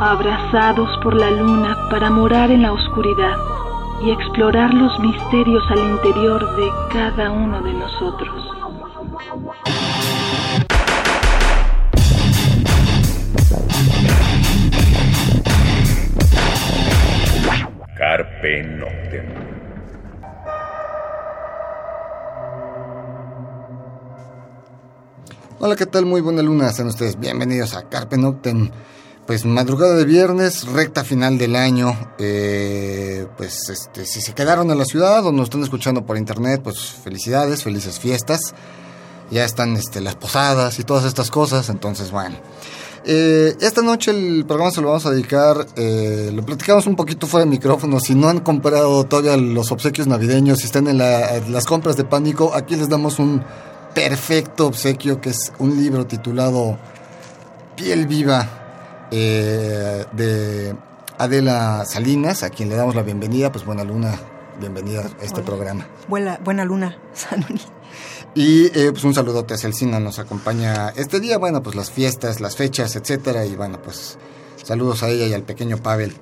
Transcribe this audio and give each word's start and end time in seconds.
abrazados 0.00 0.88
por 1.02 1.14
la 1.14 1.30
luna 1.30 1.76
para 1.90 2.08
morar 2.08 2.50
en 2.50 2.62
la 2.62 2.72
oscuridad 2.72 3.36
y 4.02 4.10
explorar 4.10 4.72
los 4.72 4.98
misterios 4.98 5.62
al 5.68 5.78
interior 5.78 6.56
de 6.56 6.68
cada 6.90 7.30
uno 7.30 7.60
de 7.60 7.72
nosotros. 7.74 8.46
Carpe 17.94 18.62
Noctem. 18.62 19.26
Hola, 25.58 25.76
¿qué 25.76 25.84
tal? 25.84 26.06
Muy 26.06 26.22
buena 26.22 26.40
luna, 26.40 26.70
sean 26.70 26.88
ustedes 26.88 27.20
bienvenidos 27.20 27.74
a 27.74 27.86
Carpe 27.90 28.16
Noctem. 28.16 28.70
Pues 29.30 29.44
madrugada 29.44 29.94
de 29.94 30.04
viernes, 30.04 30.66
recta 30.66 31.04
final 31.04 31.38
del 31.38 31.54
año. 31.54 31.96
Eh, 32.18 33.28
pues 33.36 33.68
este, 33.68 34.04
si 34.04 34.20
se 34.20 34.32
quedaron 34.32 34.72
en 34.72 34.76
la 34.76 34.84
ciudad 34.84 35.24
o 35.24 35.30
nos 35.30 35.44
están 35.44 35.62
escuchando 35.62 36.04
por 36.04 36.18
internet, 36.18 36.62
pues 36.64 36.80
felicidades, 36.80 37.62
felices 37.62 38.00
fiestas. 38.00 38.40
Ya 39.30 39.44
están 39.44 39.76
este, 39.76 40.00
las 40.00 40.16
posadas 40.16 40.80
y 40.80 40.82
todas 40.82 41.04
estas 41.04 41.30
cosas, 41.30 41.68
entonces 41.68 42.10
bueno. 42.10 42.34
Eh, 43.04 43.54
esta 43.60 43.82
noche 43.82 44.10
el 44.10 44.44
programa 44.46 44.72
se 44.72 44.80
lo 44.80 44.88
vamos 44.88 45.06
a 45.06 45.12
dedicar, 45.12 45.64
eh, 45.76 46.32
lo 46.34 46.44
platicamos 46.44 46.88
un 46.88 46.96
poquito 46.96 47.28
fuera 47.28 47.44
de 47.44 47.52
micrófono, 47.52 48.00
si 48.00 48.16
no 48.16 48.28
han 48.28 48.40
comprado 48.40 49.04
todavía 49.04 49.36
los 49.36 49.70
obsequios 49.70 50.08
navideños, 50.08 50.58
si 50.58 50.66
están 50.66 50.88
en 50.88 50.98
las 50.98 51.66
compras 51.66 51.96
de 51.96 52.02
pánico, 52.02 52.52
aquí 52.52 52.74
les 52.74 52.88
damos 52.88 53.20
un 53.20 53.44
perfecto 53.94 54.66
obsequio 54.66 55.20
que 55.20 55.30
es 55.30 55.52
un 55.60 55.80
libro 55.80 56.04
titulado 56.04 56.76
Piel 57.76 58.08
Viva 58.08 58.59
eh, 59.10 60.04
de 60.12 60.76
Adela 61.18 61.84
Salinas, 61.84 62.42
a 62.42 62.50
quien 62.50 62.68
le 62.68 62.76
damos 62.76 62.94
la 62.94 63.02
bienvenida. 63.02 63.52
Pues 63.52 63.64
buena 63.64 63.84
luna, 63.84 64.18
bienvenida 64.58 65.10
a 65.20 65.24
este 65.24 65.42
programa. 65.42 65.86
Buena, 66.08 66.38
buena 66.42 66.64
luna, 66.64 66.98
Sanuni. 67.14 67.60
Y 68.34 68.66
eh, 68.78 68.92
pues 68.92 69.02
un 69.04 69.12
saludote 69.12 69.54
a 69.54 69.56
Celsina, 69.56 69.98
nos 69.98 70.18
acompaña 70.18 70.90
este 70.90 71.18
día, 71.18 71.38
bueno, 71.38 71.62
pues 71.62 71.74
las 71.74 71.90
fiestas, 71.90 72.40
las 72.40 72.56
fechas, 72.56 72.94
etcétera, 72.94 73.44
y 73.44 73.56
bueno, 73.56 73.80
pues 73.82 74.18
saludos 74.62 75.02
a 75.02 75.08
ella 75.08 75.26
y 75.26 75.32
al 75.34 75.42
pequeño 75.42 75.78
Pavel. 75.78 76.14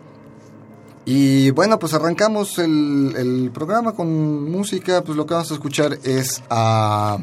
Y 1.05 1.51
bueno, 1.51 1.79
pues 1.79 1.95
arrancamos 1.95 2.59
el, 2.59 3.15
el 3.17 3.51
programa 3.53 3.93
con 3.93 4.51
música, 4.51 5.03
pues 5.03 5.17
lo 5.17 5.27
que 5.27 5.35
vamos 5.35 5.51
a 5.51 5.55
escuchar 5.55 5.99
es 6.03 6.43
a... 6.51 7.19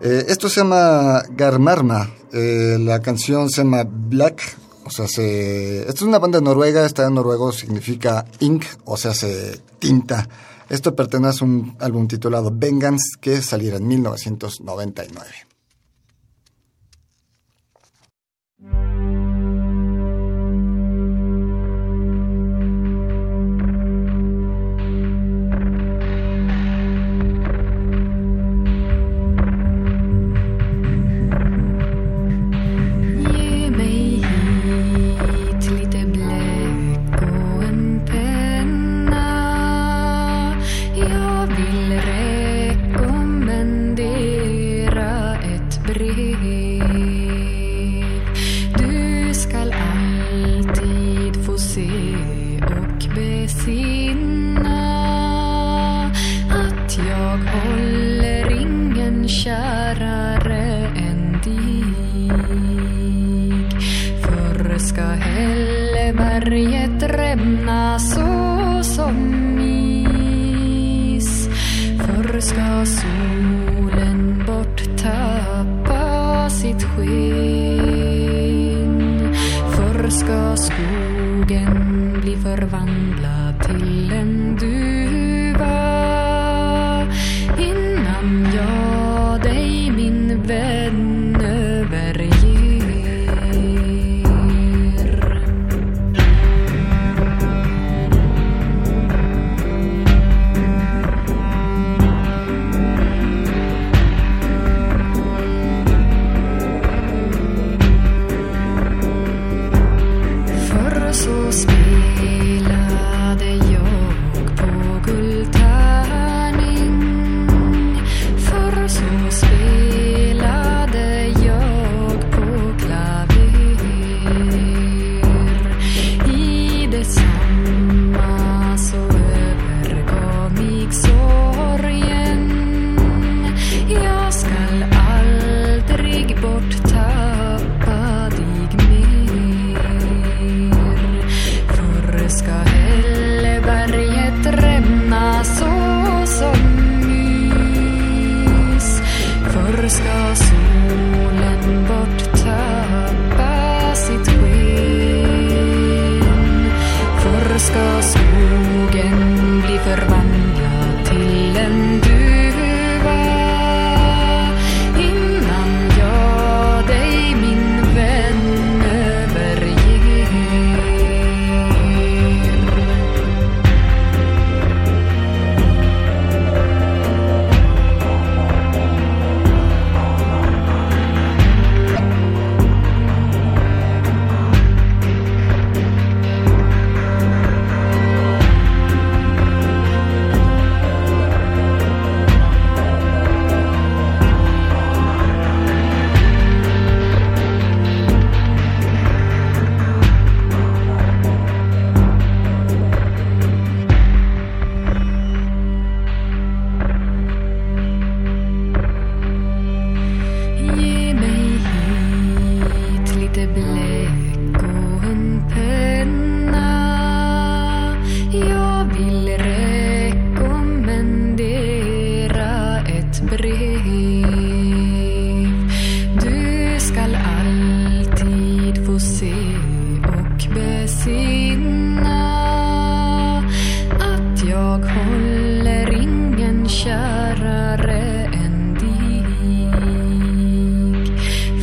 Eh, 0.00 0.26
esto 0.28 0.48
se 0.48 0.60
llama 0.60 1.22
Garmarma, 1.30 2.10
eh, 2.32 2.76
la 2.78 3.00
canción 3.00 3.48
se 3.48 3.62
llama 3.62 3.84
Black, 3.88 4.56
o 4.84 4.90
sea, 4.90 5.08
se, 5.08 5.80
esto 5.80 5.92
es 5.94 6.02
una 6.02 6.18
banda 6.18 6.40
noruega, 6.40 6.84
está 6.84 7.06
en 7.06 7.14
noruego, 7.14 7.50
significa 7.50 8.24
ink, 8.40 8.64
o 8.84 8.96
sea, 8.96 9.14
se 9.14 9.60
tinta. 9.78 10.28
Esto 10.68 10.94
pertenece 10.94 11.44
a 11.44 11.46
un 11.46 11.76
álbum 11.80 12.06
titulado 12.08 12.50
Vengeance 12.52 13.16
que 13.20 13.40
saliera 13.40 13.78
en 13.78 13.86
1999. 13.88 15.45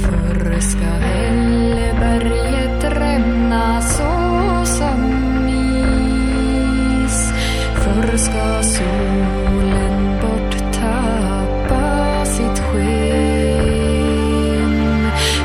Förr 0.03 0.59
ska 0.59 0.85
hälleberget 0.85 2.83
rämna 2.83 3.81
så 3.81 4.65
som 4.65 5.01
is. 7.05 7.33
Förr 7.75 8.17
ska 8.17 8.63
solen 8.63 10.19
bort 10.21 10.73
sitt 12.25 12.59
sken. 12.59 13.91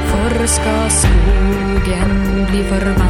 Förr 0.06 0.47
ska 0.47 0.89
skogen 0.89 2.47
bli 2.51 2.62
förvandlad 2.62 3.07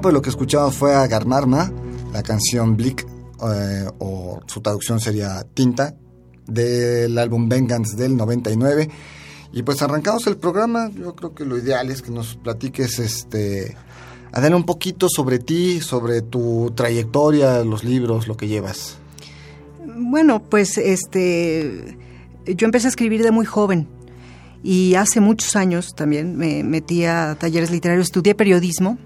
Pues 0.00 0.14
lo 0.14 0.22
que 0.22 0.30
escuchamos 0.30 0.74
fue 0.74 0.94
a 0.94 1.06
Garmarma, 1.06 1.70
la 2.14 2.22
canción 2.22 2.76
Blick, 2.78 3.06
eh, 3.46 3.86
o 3.98 4.40
su 4.46 4.62
traducción 4.62 4.98
sería 5.00 5.44
Tinta, 5.52 5.94
del 6.46 7.18
álbum 7.18 7.46
Vengeance 7.46 7.94
del 7.94 8.16
99. 8.16 8.88
Y 9.52 9.62
pues 9.62 9.82
arrancamos 9.82 10.26
el 10.28 10.38
programa, 10.38 10.90
yo 10.90 11.14
creo 11.14 11.34
que 11.34 11.44
lo 11.44 11.58
ideal 11.58 11.90
es 11.90 12.00
que 12.00 12.10
nos 12.10 12.36
platiques, 12.36 12.98
este, 13.00 13.76
Adela, 14.32 14.56
un 14.56 14.64
poquito 14.64 15.08
sobre 15.10 15.38
ti, 15.38 15.80
sobre 15.82 16.22
tu 16.22 16.72
trayectoria, 16.74 17.62
los 17.62 17.84
libros, 17.84 18.28
lo 18.28 18.36
que 18.36 18.48
llevas. 18.48 18.96
Bueno, 19.84 20.42
pues 20.42 20.78
este, 20.78 21.98
yo 22.46 22.64
empecé 22.64 22.86
a 22.86 22.90
escribir 22.90 23.22
de 23.22 23.30
muy 23.30 23.44
joven 23.44 23.88
y 24.62 24.94
hace 24.94 25.20
muchos 25.20 25.54
años 25.54 25.94
también 25.94 26.36
me 26.36 26.64
metí 26.64 27.04
a 27.04 27.36
talleres 27.38 27.70
literarios, 27.70 28.06
estudié 28.06 28.34
periodismo 28.34 28.96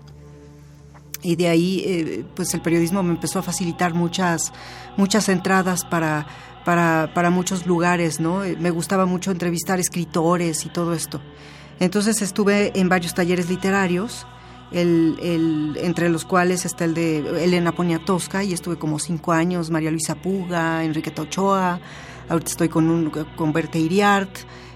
y 1.26 1.34
de 1.34 1.48
ahí 1.48 1.82
eh, 1.84 2.24
pues 2.34 2.54
el 2.54 2.60
periodismo 2.60 3.02
me 3.02 3.10
empezó 3.10 3.40
a 3.40 3.42
facilitar 3.42 3.94
muchas 3.94 4.52
muchas 4.96 5.28
entradas 5.28 5.84
para 5.84 6.26
para, 6.64 7.10
para 7.14 7.30
muchos 7.30 7.66
lugares 7.66 8.20
no 8.20 8.44
Eh, 8.44 8.56
me 8.58 8.70
gustaba 8.70 9.06
mucho 9.06 9.32
entrevistar 9.32 9.80
escritores 9.80 10.64
y 10.64 10.68
todo 10.68 10.94
esto 10.94 11.20
entonces 11.80 12.22
estuve 12.22 12.78
en 12.78 12.88
varios 12.88 13.12
talleres 13.14 13.50
literarios 13.50 14.26
el, 14.70 15.16
el, 15.20 15.78
entre 15.82 16.08
los 16.08 16.24
cuales 16.24 16.64
está 16.64 16.84
el 16.84 16.94
de 16.94 17.44
Elena 17.44 17.72
Poniatowska 17.72 18.44
y 18.44 18.52
estuve 18.52 18.78
como 18.78 19.00
cinco 19.00 19.32
años 19.32 19.70
María 19.70 19.90
Luisa 19.90 20.14
Puga 20.14 20.84
Enriqueta 20.84 21.22
Ochoa 21.22 21.80
ahorita 22.28 22.50
estoy 22.52 22.68
con 22.68 22.88
un 22.88 23.10
con 23.36 23.52
Berta 23.52 23.78
Iriart 23.78 24.30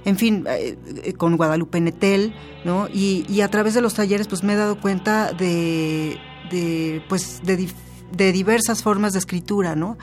en 0.05 0.17
fin, 0.17 0.44
eh, 0.49 0.76
eh, 1.05 1.12
con 1.12 1.37
Guadalupe 1.37 1.81
Netel, 1.81 2.32
¿no? 2.64 2.88
Y, 2.93 3.26
y, 3.29 3.43
a 3.43 3.49
través 3.49 3.75
de 3.75 3.81
los 3.81 3.94
talleres, 3.94 4.29
pues 4.29 4.43
me 4.43 4.55
he 4.55 4.56
dado 4.56 4.81
cuenta 4.81 5.32
de, 5.32 6.19
de 6.50 7.02
pues, 7.08 7.41
de, 7.44 7.69
de, 8.17 8.32
diversas 8.32 8.82
formas 8.82 9.12
de 9.12 9.19
escritura, 9.19 9.75
¿no? 9.76 9.97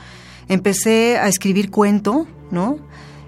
Empecé 0.48 1.18
a 1.18 1.28
escribir 1.28 1.70
cuento, 1.70 2.26
¿no? 2.50 2.78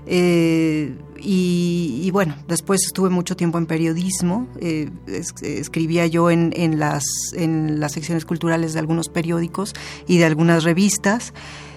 Eh, 0.06 0.96
y, 1.22 2.11
bueno, 2.12 2.34
después 2.49 2.81
estuve 2.87 3.11
mucho 3.11 3.37
tiempo 3.37 3.58
en 3.58 3.67
periodismo, 3.67 4.49
eh, 4.58 4.88
es, 5.06 5.34
escribía 5.43 6.06
yo 6.06 6.31
en, 6.31 6.52
en, 6.56 6.78
las, 6.78 7.05
en 7.34 7.78
las 7.78 7.93
secciones 7.93 8.25
culturales 8.25 8.72
de 8.72 8.81
algunos 8.81 9.08
periódicos 9.11 9.75
y 10.08 10.16
de 10.16 10.25
algunas 10.25 10.64
revistas 10.64 11.34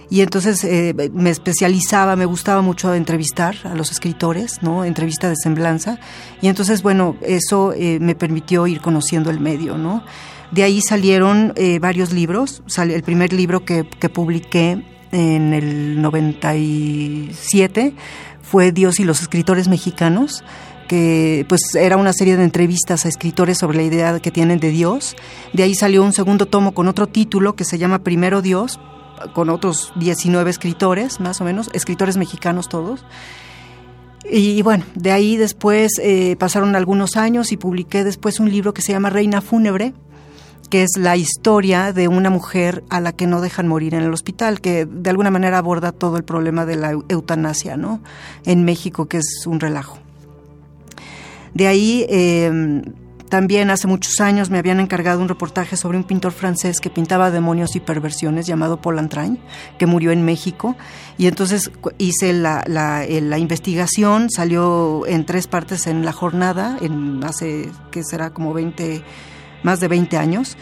y 0.09 0.21
entonces 0.21 0.63
eh, 0.63 1.11
me 1.13 1.29
especializaba, 1.29 2.15
me 2.15 2.25
gustaba 2.25 2.61
mucho 2.61 2.93
entrevistar 2.93 3.55
a 3.65 3.75
los 3.75 3.91
escritores, 3.91 4.61
¿no? 4.61 4.85
Entrevista 4.85 5.27
de 5.27 5.35
semblanza. 5.35 5.99
Y 6.41 6.47
entonces, 6.47 6.83
bueno, 6.83 7.17
eso 7.21 7.73
me 7.77 8.13
permitió 8.13 8.67
ir 8.67 8.79
conociendo 8.79 9.29
el 9.29 9.39
medio, 9.39 9.77
¿no? 9.77 10.03
De 10.53 10.61
ahí 10.61 10.81
salieron 10.81 11.53
eh, 11.55 11.79
varios 11.79 12.13
libros. 12.13 12.61
El 12.77 13.01
primer 13.01 13.33
libro 13.33 13.65
que, 13.65 13.83
publiqué 14.13 14.83
en 15.11 15.51
el 15.51 15.99
97 15.99 17.95
fue 18.43 18.71
Dios 18.71 18.99
y 18.99 19.03
los 19.03 19.21
escritores 19.21 19.67
mexicanos 19.67 20.43
que 20.87 21.45
pues 21.49 21.73
era 21.73 21.97
una 21.97 22.13
serie 22.13 22.37
de 22.37 22.43
entrevistas 22.43 23.05
a 23.05 23.09
escritores 23.09 23.57
sobre 23.57 23.77
la 23.77 23.83
idea 23.83 24.19
que 24.19 24.29
tienen 24.29 24.59
de 24.59 24.69
Dios. 24.69 25.15
De 25.53 25.63
ahí 25.63 25.73
salió 25.73 26.03
un 26.03 26.13
segundo 26.13 26.45
tomo 26.45 26.75
con 26.75 26.87
otro 26.87 27.07
título 27.07 27.55
que 27.55 27.63
se 27.63 27.79
llama 27.79 28.03
Primero 28.03 28.43
Dios, 28.43 28.79
con 29.33 29.49
otros 29.49 29.91
19 29.95 30.51
escritores, 30.51 31.19
más 31.19 31.41
o 31.41 31.45
menos, 31.45 31.71
escritores 31.73 32.15
mexicanos 32.17 32.69
todos. 32.69 33.05
Y, 34.29 34.51
y 34.51 34.61
bueno, 34.61 34.85
de 34.93 35.11
ahí 35.11 35.35
después 35.35 35.93
eh, 35.99 36.35
pasaron 36.37 36.75
algunos 36.75 37.17
años 37.17 37.51
y 37.51 37.57
publiqué 37.57 38.03
después 38.03 38.39
un 38.39 38.51
libro 38.51 38.73
que 38.73 38.83
se 38.83 38.91
llama 38.91 39.09
Reina 39.09 39.41
Fúnebre, 39.41 39.93
que 40.73 40.81
es 40.81 40.97
la 40.97 41.15
historia 41.15 41.93
de 41.93 42.07
una 42.07 42.31
mujer 42.31 42.83
a 42.89 42.99
la 42.99 43.11
que 43.11 43.27
no 43.27 43.41
dejan 43.41 43.67
morir 43.67 43.93
en 43.93 44.01
el 44.01 44.11
hospital, 44.11 44.59
que 44.59 44.87
de 44.87 45.11
alguna 45.11 45.29
manera 45.29 45.59
aborda 45.59 45.91
todo 45.91 46.17
el 46.17 46.23
problema 46.23 46.65
de 46.65 46.75
la 46.75 46.93
eutanasia, 47.09 47.77
¿no? 47.77 48.01
En 48.43 48.65
México, 48.65 49.07
que 49.07 49.17
es 49.17 49.43
un 49.45 49.59
relajo. 49.59 49.99
De 51.53 51.67
ahí 51.67 52.07
eh, 52.09 52.81
también 53.29 53.69
hace 53.69 53.85
muchos 53.85 54.19
años 54.19 54.49
me 54.49 54.57
habían 54.57 54.79
encargado 54.79 55.21
un 55.21 55.27
reportaje 55.27 55.77
sobre 55.77 55.99
un 55.99 56.05
pintor 56.05 56.31
francés 56.31 56.79
que 56.79 56.89
pintaba 56.89 57.29
demonios 57.29 57.75
y 57.75 57.79
perversiones 57.79 58.47
llamado 58.47 58.81
Paul 58.81 58.97
Antrain, 58.97 59.37
que 59.77 59.85
murió 59.85 60.11
en 60.11 60.25
México. 60.25 60.75
Y 61.19 61.27
entonces 61.27 61.69
hice 61.99 62.33
la, 62.33 62.63
la, 62.65 63.05
la, 63.07 63.37
investigación, 63.37 64.31
salió 64.31 65.05
en 65.05 65.23
tres 65.27 65.45
partes 65.45 65.85
en 65.85 66.03
la 66.03 66.13
jornada, 66.13 66.79
en 66.81 67.23
hace, 67.23 67.69
que 67.91 68.03
será 68.03 68.31
como 68.31 68.53
20, 68.53 69.03
más 69.63 69.79
de 69.79 69.87
20 69.87 70.17
años. 70.17 70.57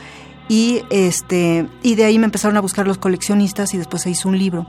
Y, 0.47 0.83
este, 0.89 1.67
y 1.81 1.95
de 1.95 2.05
ahí 2.05 2.19
me 2.19 2.25
empezaron 2.25 2.57
a 2.57 2.61
buscar 2.61 2.87
los 2.87 2.97
coleccionistas 2.97 3.73
y 3.73 3.77
después 3.77 4.01
se 4.03 4.09
hizo 4.09 4.27
un 4.29 4.37
libro 4.37 4.67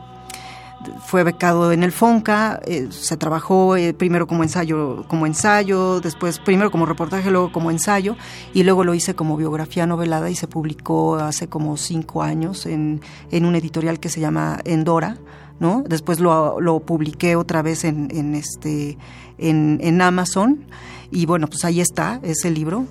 fue 1.05 1.25
becado 1.25 1.73
en 1.73 1.83
el 1.83 1.93
FONCA, 1.93 2.61
eh, 2.65 2.89
se 2.91 3.17
trabajó 3.17 3.77
eh, 3.77 3.95
primero 3.95 4.27
como 4.27 4.43
ensayo, 4.43 5.05
como 5.09 5.27
ensayo, 5.27 6.01
después 6.01 6.39
primero 6.39 6.71
como 6.71 6.87
reportaje, 6.87 7.31
luego 7.31 7.53
como 7.53 7.71
ensayo, 7.71 8.17
y 8.55 8.63
luego 8.63 8.85
lo 8.85 8.95
hice 8.95 9.15
como 9.15 9.37
biografía 9.37 9.87
novelada 9.87 10.31
y 10.31 10.35
se 10.35 10.49
publicó 10.49 11.17
hace 11.17 11.49
como 11.49 11.77
cinco 11.77 12.23
años 12.23 12.67
en, 12.67 13.01
en 13.31 13.45
un 13.45 13.55
editorial 13.55 14.01
que 14.01 14.09
se 14.09 14.21
llama 14.21 14.61
Endora, 14.65 15.19
¿no? 15.61 15.85
Después 15.87 16.21
lo, 16.21 16.61
lo 16.61 16.81
publiqué 16.81 17.37
otra 17.37 17.63
vez 17.63 17.85
en, 17.85 18.09
en 18.11 18.35
este, 18.35 18.99
en, 19.39 19.79
en 19.83 20.03
Amazon, 20.03 20.65
y 21.11 21.27
bueno, 21.27 21.47
pues 21.47 21.65
ahí 21.65 21.81
está 21.81 22.21
ese 22.23 22.51
libro. 22.51 22.87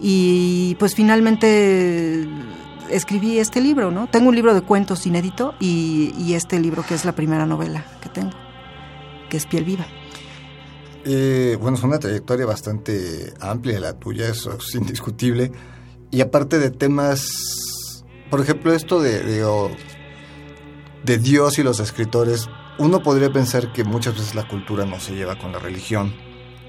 Y 0.00 0.76
pues 0.78 0.94
finalmente 0.94 2.28
escribí 2.90 3.38
este 3.38 3.60
libro, 3.60 3.90
¿no? 3.90 4.08
Tengo 4.08 4.28
un 4.28 4.34
libro 4.34 4.54
de 4.54 4.62
cuentos 4.62 5.06
inédito 5.06 5.54
y, 5.60 6.14
y, 6.18 6.34
este 6.34 6.60
libro 6.60 6.84
que 6.86 6.94
es 6.94 7.04
la 7.04 7.12
primera 7.12 7.46
novela 7.46 7.84
que 8.02 8.08
tengo, 8.08 8.32
que 9.28 9.36
es 9.36 9.46
Piel 9.46 9.64
Viva. 9.64 9.86
Eh, 11.04 11.56
bueno, 11.60 11.76
es 11.76 11.84
una 11.84 11.98
trayectoria 11.98 12.46
bastante 12.46 13.32
amplia 13.40 13.78
la 13.78 13.92
tuya, 13.94 14.28
eso 14.28 14.56
es 14.58 14.74
indiscutible. 14.74 15.52
Y 16.10 16.20
aparte 16.20 16.58
de 16.58 16.70
temas, 16.70 18.04
por 18.28 18.40
ejemplo, 18.40 18.72
esto 18.72 19.00
de, 19.00 19.22
de, 19.22 19.76
de 21.04 21.18
Dios 21.18 21.58
y 21.58 21.62
los 21.62 21.78
escritores, 21.78 22.48
uno 22.78 23.02
podría 23.02 23.32
pensar 23.32 23.72
que 23.72 23.84
muchas 23.84 24.14
veces 24.14 24.34
la 24.34 24.48
cultura 24.48 24.84
no 24.84 24.98
se 24.98 25.14
lleva 25.14 25.38
con 25.38 25.52
la 25.52 25.58
religión, 25.58 26.12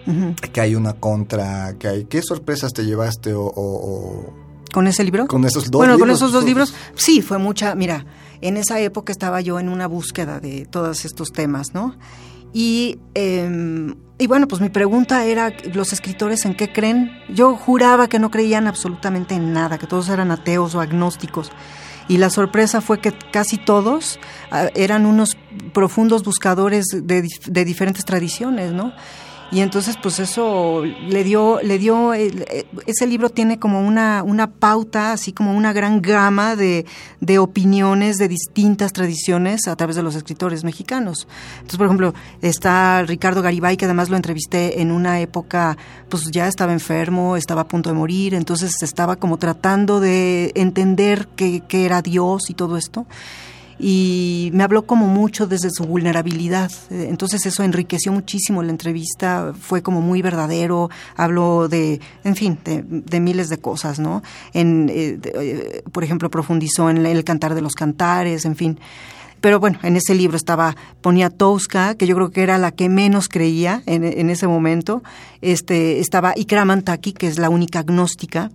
uh 0.08 0.12
-huh. 0.12 0.36
que 0.52 0.62
hay 0.62 0.76
una 0.76 0.94
contra, 0.94 1.76
que 1.78 1.88
hay... 1.88 2.06
¿Qué 2.06 2.22
sorpresas 2.22 2.74
te 2.74 2.86
llevaste 2.86 3.34
o, 3.34 3.44
o, 3.44 3.52
o 3.56 4.34
¿Con 4.74 4.88
ese 4.88 5.04
libro? 5.04 5.28
Con 5.28 5.46
esos 5.46 5.70
dos 5.70 5.80
bueno, 5.80 5.94
libros. 5.94 6.08
con 6.08 6.16
esos 6.16 6.32
dos 6.32 6.44
libros, 6.44 6.74
sí, 6.96 7.22
fue 7.22 7.38
mucha, 7.38 7.76
mira, 7.76 8.06
en 8.42 8.58
esa 8.58 8.80
época 8.80 9.12
estaba 9.12 9.42
yo 9.42 9.60
en 9.60 9.70
una 9.70 9.88
búsqueda 9.88 10.40
de 10.40 10.66
todos 10.66 11.06
estos 11.06 11.32
temas, 11.32 11.74
¿no? 11.74 11.96
Y, 12.54 13.00
eh, 13.14 13.94
y 14.20 14.28
bueno, 14.28 14.48
pues 14.48 14.62
mi 14.62 14.70
pregunta 14.70 15.26
era, 15.26 15.54
¿los 15.74 15.94
escritores 15.94 16.46
en 16.46 16.56
qué 16.56 16.72
creen? 16.72 17.12
Yo 17.30 17.56
juraba 17.56 18.08
que 18.08 18.20
no 18.20 18.32
creían 18.32 18.68
absolutamente 18.68 19.36
en 19.36 19.54
nada, 19.54 19.78
que 19.78 19.86
todos 19.86 20.10
eran 20.10 20.32
ateos 20.32 20.74
o 20.74 20.82
agnósticos. 20.82 21.52
Y 22.08 22.18
la 22.18 22.30
sorpresa 22.30 22.82
fue 22.82 23.00
que 23.00 23.14
casi 23.32 23.58
todos 23.58 24.18
uh, 24.52 24.70
eran 24.76 25.06
unos 25.06 25.38
profundos 25.74 26.24
buscadores 26.24 26.86
de, 26.88 27.28
de 27.48 27.66
diferentes 27.66 28.06
tradiciones, 28.06 28.72
¿no? 28.72 28.94
Y 29.50 29.62
entonces 29.62 29.96
pues 30.02 30.20
eso 30.20 30.84
le 30.84 31.24
dio 31.24 31.60
le 31.64 31.78
dio 31.80 32.14
eh, 32.14 32.68
ese 32.86 33.08
libro 33.08 33.30
tiene 33.30 33.60
como 33.60 33.86
una 33.86 34.22
una 34.24 34.52
pauta 34.52 35.14
así 35.14 35.32
como 35.32 35.56
una 35.56 35.72
gran 35.72 36.02
gama 36.02 36.56
de, 36.56 36.86
de 37.22 37.40
opiniones 37.40 38.18
de 38.18 38.28
distintas 38.28 38.92
tradiciones 38.92 39.68
a 39.68 39.76
través 39.76 39.96
de 39.96 40.04
los 40.04 40.16
escritores 40.16 40.64
mexicanos. 40.64 41.28
Entonces 41.56 41.78
por 41.78 41.88
ejemplo 41.88 42.14
está 42.42 43.04
Ricardo 43.04 43.42
Garibay 43.42 43.78
que 43.78 43.86
además 43.86 44.10
lo 44.10 44.18
entrevisté 44.18 44.82
en 44.82 44.92
una 44.92 45.22
época 45.22 45.78
pues 46.10 46.30
ya 46.32 46.48
estaba 46.48 46.74
enfermo 46.74 47.38
estaba 47.38 47.62
a 47.62 47.68
punto 47.68 47.90
de 47.90 47.96
morir 47.96 48.34
entonces 48.34 48.84
estaba 48.84 49.16
como 49.16 49.38
tratando 49.38 50.00
de 50.00 50.52
entender 50.56 51.28
qué, 51.36 51.64
qué 51.68 51.86
era 51.86 52.02
Dios 52.02 52.50
y 52.50 52.54
todo 52.54 52.76
esto 52.76 53.06
y 53.80 54.50
me 54.54 54.64
habló 54.64 54.86
como 54.86 55.08
mucho 55.08 55.48
desde 55.48 55.70
su 55.70 55.86
vulnerabilidad. 55.86 56.72
Entonces 56.90 57.46
eso 57.46 57.64
enriqueció 57.64 58.12
muchísimo 58.12 58.64
la 58.64 58.72
entrevista, 58.72 59.54
fue 59.60 59.82
como 59.82 60.02
muy 60.02 60.22
verdadero, 60.22 60.90
habló 61.16 61.68
de, 61.68 62.00
en 62.24 62.36
fin, 62.36 62.58
de, 62.64 63.20
miles 63.20 63.50
de 63.50 63.58
cosas, 63.58 64.00
¿no? 64.00 64.24
En, 64.54 64.90
eh, 64.90 65.20
eh, 65.24 65.84
por 65.92 66.04
ejemplo, 66.04 66.30
profundizó 66.30 66.90
en 66.90 67.06
el 67.06 67.24
cantar 67.24 67.56
de 67.56 67.62
los 67.62 67.74
cantares, 67.74 68.46
en 68.46 68.56
fin. 68.56 68.80
Pero 69.42 69.60
bueno, 69.60 69.78
en 69.84 69.96
ese 69.96 70.16
libro 70.16 70.36
estaba 70.36 70.76
Poniatowska, 71.02 71.96
que 71.96 72.08
yo 72.08 72.16
creo 72.16 72.32
que 72.32 72.42
era 72.42 72.58
la 72.58 72.72
que 72.72 72.90
menos 72.90 73.30
creía 73.30 73.84
en, 73.86 74.04
en 74.04 74.32
ese 74.32 74.48
momento. 74.48 75.04
Este, 75.42 76.00
estaba 76.00 76.34
Ikra 76.36 76.66
Mantaki, 76.66 77.14
que 77.14 77.28
es 77.28 77.38
la 77.38 77.50
única 77.50 77.80
agnóstica 77.80 78.50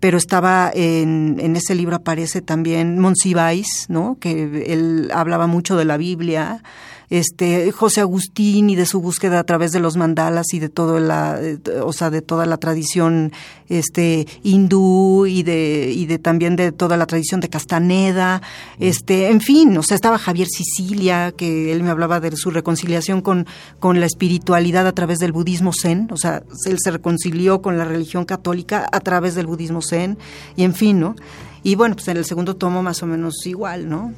pero 0.00 0.16
estaba 0.16 0.70
en, 0.74 1.36
en 1.40 1.56
ese 1.56 1.74
libro 1.74 1.96
aparece 1.96 2.40
también 2.40 2.98
Monsiváis, 2.98 3.86
¿no? 3.88 4.16
que 4.18 4.64
él 4.66 5.10
hablaba 5.14 5.46
mucho 5.46 5.76
de 5.76 5.84
la 5.84 5.98
Biblia, 5.98 6.62
este 7.10 7.72
José 7.72 8.00
Agustín 8.00 8.70
y 8.70 8.76
de 8.76 8.86
su 8.86 9.00
búsqueda 9.00 9.40
a 9.40 9.44
través 9.44 9.72
de 9.72 9.80
los 9.80 9.96
mandalas 9.96 10.54
y 10.54 10.60
de 10.60 10.68
todo 10.68 11.00
la 11.00 11.40
o 11.82 11.92
sea 11.92 12.08
de 12.08 12.22
toda 12.22 12.46
la 12.46 12.56
tradición 12.56 13.32
este 13.68 14.28
hindú 14.44 15.26
y 15.26 15.42
de 15.42 15.92
y 15.94 16.06
de 16.06 16.20
también 16.20 16.54
de 16.54 16.70
toda 16.70 16.96
la 16.96 17.06
tradición 17.06 17.40
de 17.40 17.48
Castaneda 17.48 18.42
este 18.78 19.28
en 19.28 19.40
fin 19.40 19.76
o 19.76 19.82
sea 19.82 19.96
estaba 19.96 20.18
Javier 20.18 20.46
Sicilia 20.46 21.32
que 21.32 21.72
él 21.72 21.82
me 21.82 21.90
hablaba 21.90 22.20
de 22.20 22.36
su 22.36 22.52
reconciliación 22.52 23.22
con 23.22 23.46
con 23.80 23.98
la 23.98 24.06
espiritualidad 24.06 24.86
a 24.86 24.92
través 24.92 25.18
del 25.18 25.32
budismo 25.32 25.72
zen 25.72 26.08
o 26.12 26.16
sea 26.16 26.44
él 26.64 26.76
se 26.78 26.92
reconcilió 26.92 27.60
con 27.60 27.76
la 27.76 27.84
religión 27.84 28.24
católica 28.24 28.88
a 28.90 29.00
través 29.00 29.34
del 29.34 29.48
budismo 29.48 29.82
zen 29.82 30.16
y 30.54 30.62
en 30.62 30.74
fin 30.74 31.00
no 31.00 31.16
y 31.64 31.74
bueno 31.74 31.96
pues 31.96 32.06
en 32.06 32.18
el 32.18 32.24
segundo 32.24 32.54
tomo 32.54 32.84
más 32.84 33.02
o 33.02 33.06
menos 33.06 33.44
igual 33.46 33.88
no 33.88 34.12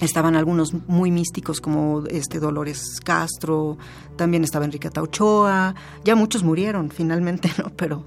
Estaban 0.00 0.36
algunos 0.36 0.74
muy 0.86 1.10
místicos 1.10 1.60
como 1.60 2.04
este 2.08 2.38
Dolores 2.38 3.00
Castro, 3.02 3.78
también 4.16 4.44
estaba 4.44 4.64
Enriqueta 4.64 5.02
Ochoa, 5.02 5.74
ya 6.04 6.14
muchos 6.14 6.42
murieron 6.42 6.90
finalmente, 6.90 7.50
¿no? 7.58 7.70
Pero 7.76 8.04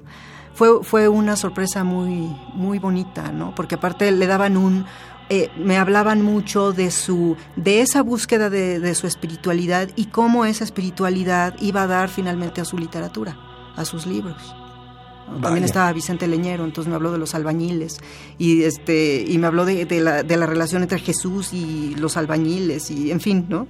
fue, 0.53 0.83
fue 0.83 1.07
una 1.07 1.35
sorpresa 1.35 1.83
muy, 1.83 2.35
muy 2.53 2.79
bonita, 2.79 3.31
¿no? 3.31 3.55
Porque 3.55 3.75
aparte 3.75 4.11
le 4.11 4.27
daban 4.27 4.57
un, 4.57 4.85
eh, 5.29 5.49
me 5.57 5.77
hablaban 5.77 6.21
mucho 6.21 6.73
de 6.73 6.91
su 6.91 7.37
de 7.55 7.81
esa 7.81 8.01
búsqueda 8.03 8.49
de, 8.49 8.79
de, 8.79 8.95
su 8.95 9.07
espiritualidad 9.07 9.89
y 9.95 10.05
cómo 10.05 10.45
esa 10.45 10.63
espiritualidad 10.63 11.55
iba 11.59 11.83
a 11.83 11.87
dar 11.87 12.09
finalmente 12.09 12.61
a 12.61 12.65
su 12.65 12.77
literatura, 12.77 13.37
a 13.75 13.85
sus 13.85 14.05
libros. 14.05 14.55
También 15.41 15.63
estaba 15.63 15.91
Vicente 15.93 16.27
Leñero, 16.27 16.65
entonces 16.65 16.89
me 16.89 16.95
habló 16.95 17.11
de 17.11 17.17
los 17.17 17.35
albañiles 17.35 17.97
y 18.37 18.63
este 18.63 19.25
y 19.27 19.37
me 19.37 19.47
habló 19.47 19.65
de, 19.65 19.85
de, 19.85 20.01
la, 20.01 20.23
de 20.23 20.37
la 20.37 20.45
relación 20.45 20.81
entre 20.81 20.99
Jesús 20.99 21.53
y 21.53 21.95
los 21.95 22.17
albañiles 22.17 22.91
y 22.91 23.11
en 23.11 23.19
fin, 23.19 23.45
¿no? 23.49 23.67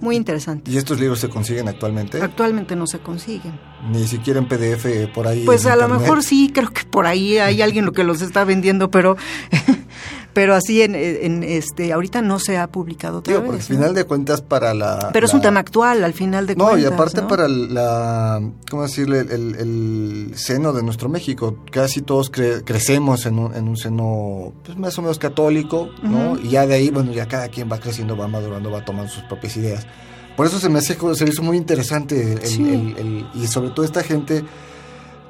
Muy 0.00 0.16
interesante. 0.16 0.70
¿Y 0.70 0.76
estos 0.76 1.00
libros 1.00 1.20
se 1.20 1.28
consiguen 1.28 1.68
actualmente? 1.68 2.20
Actualmente 2.20 2.76
no 2.76 2.86
se 2.86 2.98
consiguen. 2.98 3.58
Ni 3.90 4.06
siquiera 4.06 4.38
en 4.40 4.48
PDF 4.48 5.12
por 5.14 5.26
ahí. 5.26 5.44
Pues 5.44 5.66
a 5.66 5.76
lo 5.76 5.88
mejor 5.88 6.22
sí, 6.22 6.50
creo 6.52 6.70
que 6.70 6.84
por 6.84 7.06
ahí 7.06 7.38
hay 7.38 7.62
alguien 7.62 7.86
lo 7.86 7.92
que 7.92 8.04
los 8.04 8.20
está 8.20 8.44
vendiendo, 8.44 8.90
pero 8.90 9.16
pero 10.34 10.54
así 10.54 10.82
en, 10.82 10.94
este 11.44 11.92
ahorita 11.92 12.20
no 12.20 12.38
se 12.38 12.58
ha 12.58 12.66
publicado 12.66 13.22
todavía. 13.22 13.52
al 13.52 13.62
final 13.62 13.94
de 13.94 14.04
cuentas 14.04 14.42
para 14.42 14.74
la 14.74 15.10
pero 15.12 15.26
es 15.26 15.32
un 15.32 15.40
tema 15.40 15.60
actual 15.60 16.02
al 16.04 16.12
final 16.12 16.46
de 16.46 16.56
cuentas 16.56 16.76
no 16.76 16.82
y 16.82 16.84
aparte 16.84 17.22
para 17.22 17.48
la 17.48 18.42
cómo 18.68 18.82
decirle 18.82 19.20
el, 19.20 20.32
seno 20.34 20.72
de 20.72 20.82
nuestro 20.82 21.08
México. 21.08 21.58
Casi 21.70 22.02
todos 22.02 22.30
crecemos 22.30 23.24
en 23.26 23.38
un, 23.38 23.54
en 23.54 23.68
un 23.68 23.76
seno 23.76 24.52
pues 24.64 24.76
más 24.76 24.98
o 24.98 25.02
menos 25.02 25.18
católico 25.18 25.88
no 26.02 26.36
y 26.36 26.50
ya 26.50 26.66
de 26.66 26.74
ahí 26.74 26.90
bueno 26.90 27.12
ya 27.12 27.26
cada 27.26 27.48
quien 27.48 27.70
va 27.70 27.78
creciendo 27.78 28.16
va 28.16 28.26
madurando 28.26 28.70
va 28.70 28.84
tomando 28.84 29.10
sus 29.10 29.22
propias 29.24 29.56
ideas. 29.56 29.86
Por 30.36 30.46
eso 30.46 30.58
se 30.58 30.68
me 30.68 30.80
hace 30.80 30.96
se 31.14 31.24
me 31.24 31.30
hizo 31.30 31.42
muy 31.42 31.56
interesante 31.56 32.32
el, 32.42 33.26
y 33.34 33.46
sobre 33.46 33.70
todo 33.70 33.84
esta 33.84 34.02
gente 34.02 34.44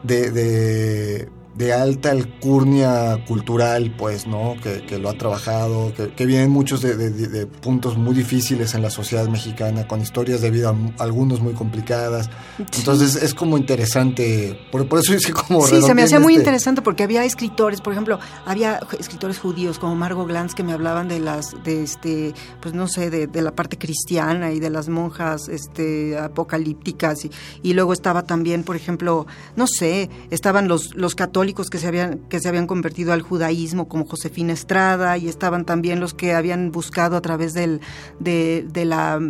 de 0.03 0.31
de 0.31 1.29
alta 1.73 2.11
alcurnia 2.11 3.25
cultural, 3.27 3.95
pues, 3.97 4.27
¿no? 4.27 4.57
Que, 4.61 4.99
lo 4.99 5.09
ha 5.09 5.15
trabajado, 5.15 5.93
que, 5.95 6.27
vienen 6.27 6.51
muchos 6.51 6.83
de, 6.83 7.47
puntos 7.47 7.97
muy 7.97 8.15
difíciles 8.15 8.75
en 8.75 8.83
la 8.83 8.91
sociedad 8.91 9.29
mexicana, 9.29 9.87
con 9.87 10.01
historias 10.01 10.41
de 10.41 10.51
vida, 10.51 10.75
algunos 10.99 11.41
muy 11.41 11.55
complicadas. 11.55 12.29
Entonces 12.59 13.17
es 13.17 13.35
como 13.35 13.57
interesante, 13.57 14.59
por, 14.73 14.83
eso 14.99 15.13
dice 15.13 15.33
como... 15.33 15.67
Sí, 15.67 15.81
se 15.83 15.95
me 15.95 16.03
hacía 16.03 16.19
muy 16.19 16.35
este 16.35 16.43
interesante 16.43 16.83
porque 16.83 17.05
había 17.05 17.25
escritores, 17.25 17.81
por 17.81 17.93
ejemplo, 17.93 18.19
había 18.45 18.81
escritores 18.99 19.39
judíos 19.39 19.79
como 19.79 19.95
Margot 19.95 20.27
Glantz 20.27 20.55
que 20.55 20.65
me 20.65 20.73
hablaban 20.73 21.09
de 21.09 21.21
las, 21.21 21.55
de 21.65 21.83
este, 21.83 22.35
pues 22.61 22.75
no 22.75 22.89
sé, 22.89 23.11
de, 23.11 23.43
la 23.43 23.53
parte 23.53 23.79
cristiana 23.79 24.53
y 24.53 24.61
de 24.61 24.71
las 24.71 24.89
monjas 24.89 25.49
este, 25.49 26.19
apocalípticas. 26.19 27.25
Y, 27.25 27.31
y 27.63 27.75
luego 27.75 27.93
estaba 27.93 28.23
también, 28.23 28.65
por 28.65 28.75
ejemplo, 28.75 29.27
no 29.55 29.67
sé, 29.67 30.11
estaban 30.31 30.67
los, 30.67 30.95
los 30.95 31.15
católicos 31.15 31.44
que 31.53 31.79
se 31.79 31.87
habían 31.87 32.19
que 32.31 32.41
se 32.41 32.49
habían 32.49 32.67
convertido 32.67 33.13
al 33.13 33.23
judaísmo 33.23 33.89
como 33.89 34.07
Josefina 34.07 34.53
Estrada 34.53 35.19
y 35.19 35.29
estaban 35.29 35.65
también 35.65 36.01
los 36.01 36.15
que 36.15 36.35
habían 36.35 36.71
buscado 36.73 37.17
a 37.17 37.21
través 37.21 37.53
del 37.53 37.81
de, 38.19 38.67
de 38.73 38.85
la 38.85 39.21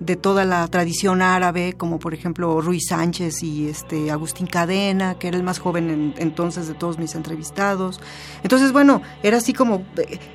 de 0.00 0.16
toda 0.16 0.44
la 0.44 0.66
tradición 0.68 1.22
árabe 1.22 1.74
como 1.74 1.98
por 1.98 2.14
ejemplo 2.14 2.60
Ruiz 2.60 2.86
Sánchez 2.88 3.42
y 3.42 3.68
este 3.68 4.10
Agustín 4.10 4.46
Cadena 4.46 5.18
que 5.18 5.28
era 5.28 5.36
el 5.36 5.42
más 5.42 5.58
joven 5.58 6.14
entonces 6.18 6.68
de 6.68 6.74
todos 6.74 6.98
mis 6.98 7.14
entrevistados 7.14 8.00
entonces 8.42 8.72
bueno 8.72 9.02
era 9.22 9.38
así 9.38 9.52
como 9.52 9.84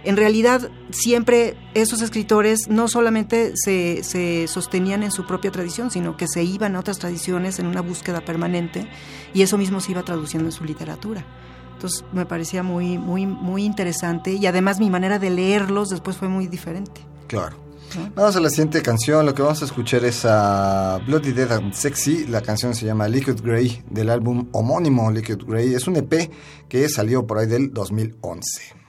en 0.03 0.17
realidad 0.17 0.69
siempre 0.91 1.55
esos 1.73 2.01
escritores 2.01 2.67
no 2.67 2.87
solamente 2.87 3.53
se, 3.55 4.03
se 4.03 4.47
sostenían 4.47 5.03
en 5.03 5.11
su 5.11 5.25
propia 5.25 5.51
tradición 5.51 5.91
sino 5.91 6.17
que 6.17 6.27
se 6.27 6.43
iban 6.43 6.75
a 6.75 6.79
otras 6.79 6.99
tradiciones 6.99 7.59
en 7.59 7.67
una 7.67 7.81
búsqueda 7.81 8.21
permanente 8.21 8.87
y 9.33 9.41
eso 9.41 9.57
mismo 9.57 9.79
se 9.79 9.91
iba 9.91 10.03
traduciendo 10.03 10.47
en 10.47 10.51
su 10.51 10.63
literatura. 10.63 11.25
Entonces 11.73 12.05
me 12.13 12.25
parecía 12.25 12.63
muy, 12.63 12.97
muy, 12.97 13.25
muy 13.25 13.63
interesante 13.65 14.33
y 14.33 14.45
además 14.45 14.79
mi 14.79 14.89
manera 14.89 15.19
de 15.19 15.29
leerlos 15.29 15.89
después 15.89 16.17
fue 16.17 16.29
muy 16.29 16.47
diferente. 16.47 17.01
Claro. 17.27 17.62
Vamos 18.15 18.35
a 18.35 18.39
la 18.39 18.49
siguiente 18.49 18.81
canción. 18.81 19.25
Lo 19.25 19.33
que 19.33 19.41
vamos 19.41 19.61
a 19.61 19.65
escuchar 19.65 20.03
es 20.05 20.25
a 20.25 20.99
Bloody 21.05 21.31
Dead 21.31 21.51
and 21.51 21.73
Sexy. 21.73 22.25
La 22.27 22.41
canción 22.41 22.73
se 22.75 22.85
llama 22.85 23.07
Liquid 23.07 23.41
Grey 23.41 23.83
del 23.89 24.09
álbum 24.09 24.47
homónimo 24.51 25.11
Liquid 25.11 25.39
Grey. 25.45 25.73
Es 25.73 25.87
un 25.87 25.97
EP 25.97 26.31
que 26.67 26.89
salió 26.89 27.25
por 27.25 27.39
ahí 27.39 27.47
del 27.47 27.73
2011. 27.73 28.82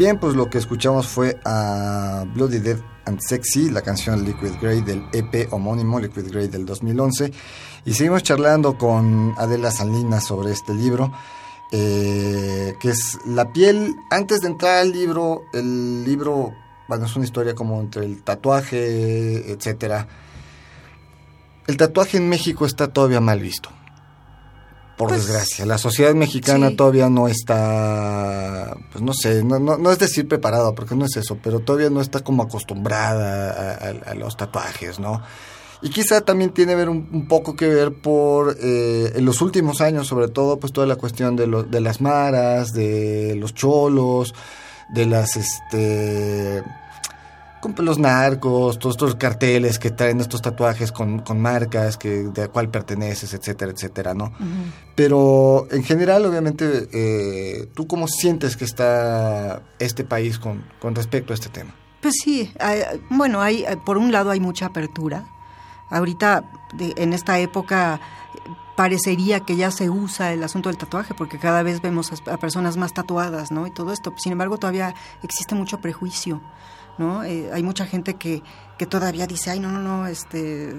Bien, 0.00 0.18
pues 0.18 0.34
lo 0.34 0.48
que 0.48 0.56
escuchamos 0.56 1.08
fue 1.08 1.38
a 1.44 2.24
Bloody 2.32 2.58
Dead 2.58 2.78
and 3.04 3.20
Sexy, 3.20 3.68
la 3.68 3.82
canción 3.82 4.24
Liquid 4.24 4.52
Grey 4.58 4.80
del 4.80 5.04
EP 5.12 5.52
homónimo 5.52 6.00
Liquid 6.00 6.32
Grey 6.32 6.48
del 6.48 6.64
2011. 6.64 7.30
Y 7.84 7.92
seguimos 7.92 8.22
charlando 8.22 8.78
con 8.78 9.34
Adela 9.36 9.70
Salinas 9.70 10.24
sobre 10.24 10.52
este 10.52 10.72
libro, 10.72 11.12
eh, 11.70 12.72
que 12.80 12.88
es 12.88 13.18
La 13.26 13.52
piel. 13.52 13.94
Antes 14.10 14.40
de 14.40 14.46
entrar 14.46 14.78
al 14.78 14.90
libro, 14.90 15.42
el 15.52 16.02
libro, 16.02 16.54
bueno, 16.88 17.04
es 17.04 17.14
una 17.14 17.26
historia 17.26 17.54
como 17.54 17.78
entre 17.78 18.06
el 18.06 18.22
tatuaje, 18.22 19.52
etcétera. 19.52 20.08
El 21.66 21.76
tatuaje 21.76 22.16
en 22.16 22.26
México 22.26 22.64
está 22.64 22.88
todavía 22.90 23.20
mal 23.20 23.38
visto 23.38 23.68
por 25.00 25.08
Pues, 25.08 25.26
desgracia. 25.26 25.64
La 25.64 25.78
sociedad 25.78 26.14
mexicana 26.14 26.68
sí. 26.68 26.76
todavía 26.76 27.08
no 27.08 27.26
está, 27.26 28.76
pues 28.92 29.02
no 29.02 29.14
sé, 29.14 29.42
no, 29.42 29.58
no, 29.58 29.78
no 29.78 29.90
es 29.90 29.98
decir 29.98 30.28
preparada, 30.28 30.74
porque 30.74 30.94
no 30.94 31.06
es 31.06 31.16
eso, 31.16 31.38
pero 31.42 31.60
todavía 31.60 31.88
no 31.88 32.02
está 32.02 32.20
como 32.20 32.42
acostumbrada 32.42 33.50
a, 33.50 33.88
a- 33.88 34.10
a 34.10 34.14
los 34.14 34.36
tatuajes, 34.36 34.98
¿no? 35.00 35.22
Y 35.82 35.88
quizá 35.88 36.20
también 36.20 36.50
tiene 36.50 36.74
ver 36.74 36.90
un, 36.90 37.08
un 37.10 37.26
poco 37.28 37.56
que 37.56 37.66
ver 37.66 37.94
por, 37.94 38.54
eh, 38.60 39.12
en 39.14 39.24
los 39.24 39.40
últimos 39.40 39.80
años, 39.80 40.06
sobre 40.06 40.28
todo, 40.28 40.60
pues 40.60 40.72
toda 40.74 40.86
la 40.86 40.96
cuestión 40.96 41.34
de, 41.36 41.46
lo- 41.46 41.62
de 41.62 41.80
las 41.80 42.02
maras, 42.02 42.72
de 42.74 43.34
los 43.36 43.54
cholos, 43.54 44.34
de 44.92 45.06
las, 45.06 45.36
este, 45.38 46.62
con 47.60 47.74
los 47.84 47.98
narcos, 47.98 48.78
todos 48.78 48.94
estos 48.94 49.14
carteles 49.16 49.78
que 49.78 49.90
traen 49.90 50.20
estos 50.20 50.40
tatuajes 50.42 50.92
con, 50.92 51.18
con 51.20 51.40
marcas 51.40 51.96
que 51.96 52.08
de 52.24 52.44
a 52.44 52.48
cuál 52.48 52.70
perteneces, 52.70 53.34
etcétera, 53.34 53.72
etcétera, 53.72 54.14
¿no? 54.14 54.32
Pero 54.94 55.66
en 55.70 55.84
general, 55.84 56.24
obviamente, 56.26 56.88
eh, 56.92 57.68
¿tú 57.74 57.86
cómo 57.86 58.08
sientes 58.08 58.56
que 58.56 58.64
está 58.64 59.62
este 59.78 60.04
país 60.04 60.38
con, 60.38 60.64
con 60.80 60.94
respecto 60.94 61.32
a 61.32 61.34
este 61.34 61.48
tema? 61.50 61.74
Pues 62.00 62.14
sí, 62.24 62.50
hay- 62.58 62.82
bueno, 63.10 63.40
hay, 63.42 63.64
por 63.84 63.98
un 63.98 64.10
lado 64.10 64.30
hay 64.30 64.40
mucha 64.40 64.66
apertura. 64.66 65.24
Ahorita, 65.90 66.44
de- 66.74 66.94
en 66.96 67.12
esta 67.12 67.38
época, 67.38 68.00
parecería 68.76 69.40
que 69.40 69.56
ya 69.56 69.70
se 69.70 69.90
usa 69.90 70.32
el 70.32 70.42
asunto 70.42 70.68
del 70.70 70.78
tatuaje, 70.78 71.12
porque 71.14 71.38
cada 71.38 71.62
vez 71.62 71.82
vemos 71.82 72.10
a, 72.12 72.32
a 72.32 72.38
personas 72.38 72.76
más 72.76 72.94
tatuadas, 72.94 73.50
¿no? 73.50 73.66
Y 73.66 73.70
todo 73.70 73.92
esto. 73.92 74.14
Sin 74.16 74.32
embargo, 74.32 74.56
todavía 74.58 74.94
existe 75.22 75.54
mucho 75.54 75.80
prejuicio, 75.80 76.40
¿no? 76.98 77.24
Eh, 77.24 77.50
hay 77.52 77.62
mucha 77.62 77.86
gente 77.86 78.14
que, 78.14 78.42
que 78.78 78.86
todavía 78.86 79.26
dice, 79.26 79.50
ay, 79.50 79.60
no, 79.60 79.70
no, 79.70 79.80
no, 79.80 80.06
este, 80.06 80.70
eh, 80.70 80.74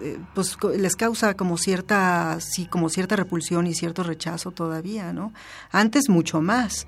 eh, 0.00 0.18
pues 0.34 0.56
les 0.76 0.96
causa 0.96 1.34
como 1.34 1.58
cierta, 1.58 2.38
sí, 2.40 2.66
como 2.66 2.88
cierta 2.88 3.16
repulsión 3.16 3.66
y 3.66 3.74
cierto 3.74 4.02
rechazo 4.02 4.50
todavía, 4.50 5.12
¿no? 5.12 5.32
Antes 5.70 6.08
mucho 6.08 6.40
más. 6.40 6.86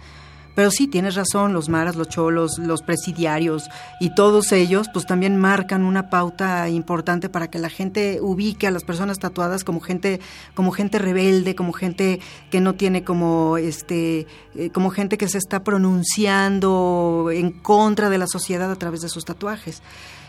Pero 0.55 0.71
sí, 0.71 0.87
tienes 0.87 1.15
razón, 1.15 1.55
los 1.55 1.69
maras, 1.69 1.97
los 1.97 2.09
cholos, 2.09 2.59
los 2.59 2.83
presidiarios 2.83 3.69
y 4.01 4.15
todos 4.15 4.53
ellos 4.53 4.89
pues 4.93 5.07
también 5.07 5.37
marcan 5.37 5.83
una 5.83 6.11
pauta 6.11 6.69
importante 6.69 7.29
para 7.29 7.49
que 7.49 7.59
la 7.59 7.71
gente 7.71 8.21
ubique 8.21 8.67
a 8.67 8.71
las 8.71 8.85
personas 8.85 9.19
tatuadas 9.19 9.65
como 9.65 9.81
gente 9.81 10.21
como 10.55 10.71
gente 10.71 10.99
rebelde, 10.99 11.55
como 11.55 11.73
gente 11.73 12.21
que 12.51 12.61
no 12.61 12.75
tiene 12.75 13.03
como 13.03 13.57
este 13.57 14.27
eh, 14.55 14.71
como 14.71 14.91
gente 14.91 15.17
que 15.17 15.29
se 15.29 15.39
está 15.39 15.65
pronunciando 15.65 17.31
en 17.33 17.53
contra 17.53 18.11
de 18.11 18.19
la 18.19 18.27
sociedad 18.27 18.71
a 18.71 18.77
través 18.77 19.01
de 19.01 19.09
sus 19.09 19.25
tatuajes. 19.25 19.83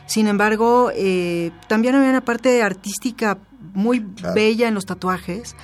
Sin 0.06 0.28
embargo, 0.28 0.92
eh, 0.94 1.52
también 1.68 1.96
hay 1.96 2.10
una 2.10 2.22
parte 2.22 2.62
artística 2.62 3.38
muy 3.74 4.06
bella 4.34 4.68
en 4.68 4.74
los 4.74 4.86
tatuajes. 4.86 5.56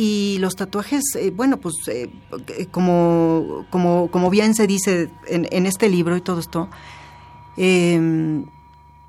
Y 0.00 0.38
los 0.38 0.54
tatuajes, 0.54 1.02
eh, 1.16 1.32
bueno, 1.34 1.56
pues 1.56 1.74
eh, 1.88 2.08
eh, 2.56 2.66
como, 2.70 3.66
como, 3.68 4.08
como 4.12 4.30
bien 4.30 4.54
se 4.54 4.68
dice 4.68 5.10
en, 5.26 5.48
en 5.50 5.66
este 5.66 5.88
libro 5.88 6.16
y 6.16 6.20
todo 6.20 6.38
esto, 6.38 6.68
eh, 7.56 8.44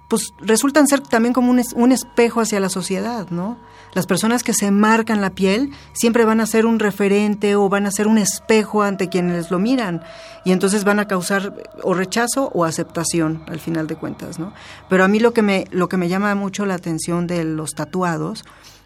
pues 0.08 0.34
resultan 0.40 0.88
ser 0.88 1.02
también 1.02 1.34
como 1.34 1.52
un, 1.52 1.60
es- 1.60 1.74
un 1.74 1.92
espejo 1.92 2.42
hacia 2.42 2.60
la 2.60 2.70
sociedad, 2.70 3.30
¿no? 3.30 3.58
Las 3.94 4.06
personas 4.08 4.44
que 4.44 4.54
se 4.54 4.70
marcan 4.72 5.20
la 5.22 5.32
piel 5.32 5.72
siempre 5.94 6.24
van 6.26 6.42
a 6.42 6.46
ser 6.48 6.66
un 6.68 6.80
referente 6.80 7.56
o 7.56 7.70
van 7.70 7.86
a 7.88 7.92
ser 7.92 8.08
un 8.08 8.18
espejo 8.20 8.84
ante 8.84 9.10
quienes 9.10 9.50
lo 9.52 9.58
miran 9.60 10.02
y 10.46 10.52
entonces 10.52 10.84
van 10.84 11.00
a 11.00 11.08
causar 11.08 11.54
o 11.84 11.94
rechazo 11.96 12.52
o 12.54 12.66
aceptación 12.66 13.44
al 13.48 13.60
final 13.60 13.88
de 13.88 13.96
cuentas, 13.96 14.38
¿no? 14.40 14.54
Pero 14.90 15.04
a 15.04 15.08
mí 15.08 15.20
lo 15.20 15.34
que 15.34 15.42
me 15.42 15.66
lo 15.72 15.90
que 15.90 15.98
me 15.98 16.08
llama 16.08 16.34
mucho 16.36 16.66
la 16.68 16.76
atención 16.76 17.26
de 17.28 17.44
los 17.44 17.72
tatuados 17.74 18.44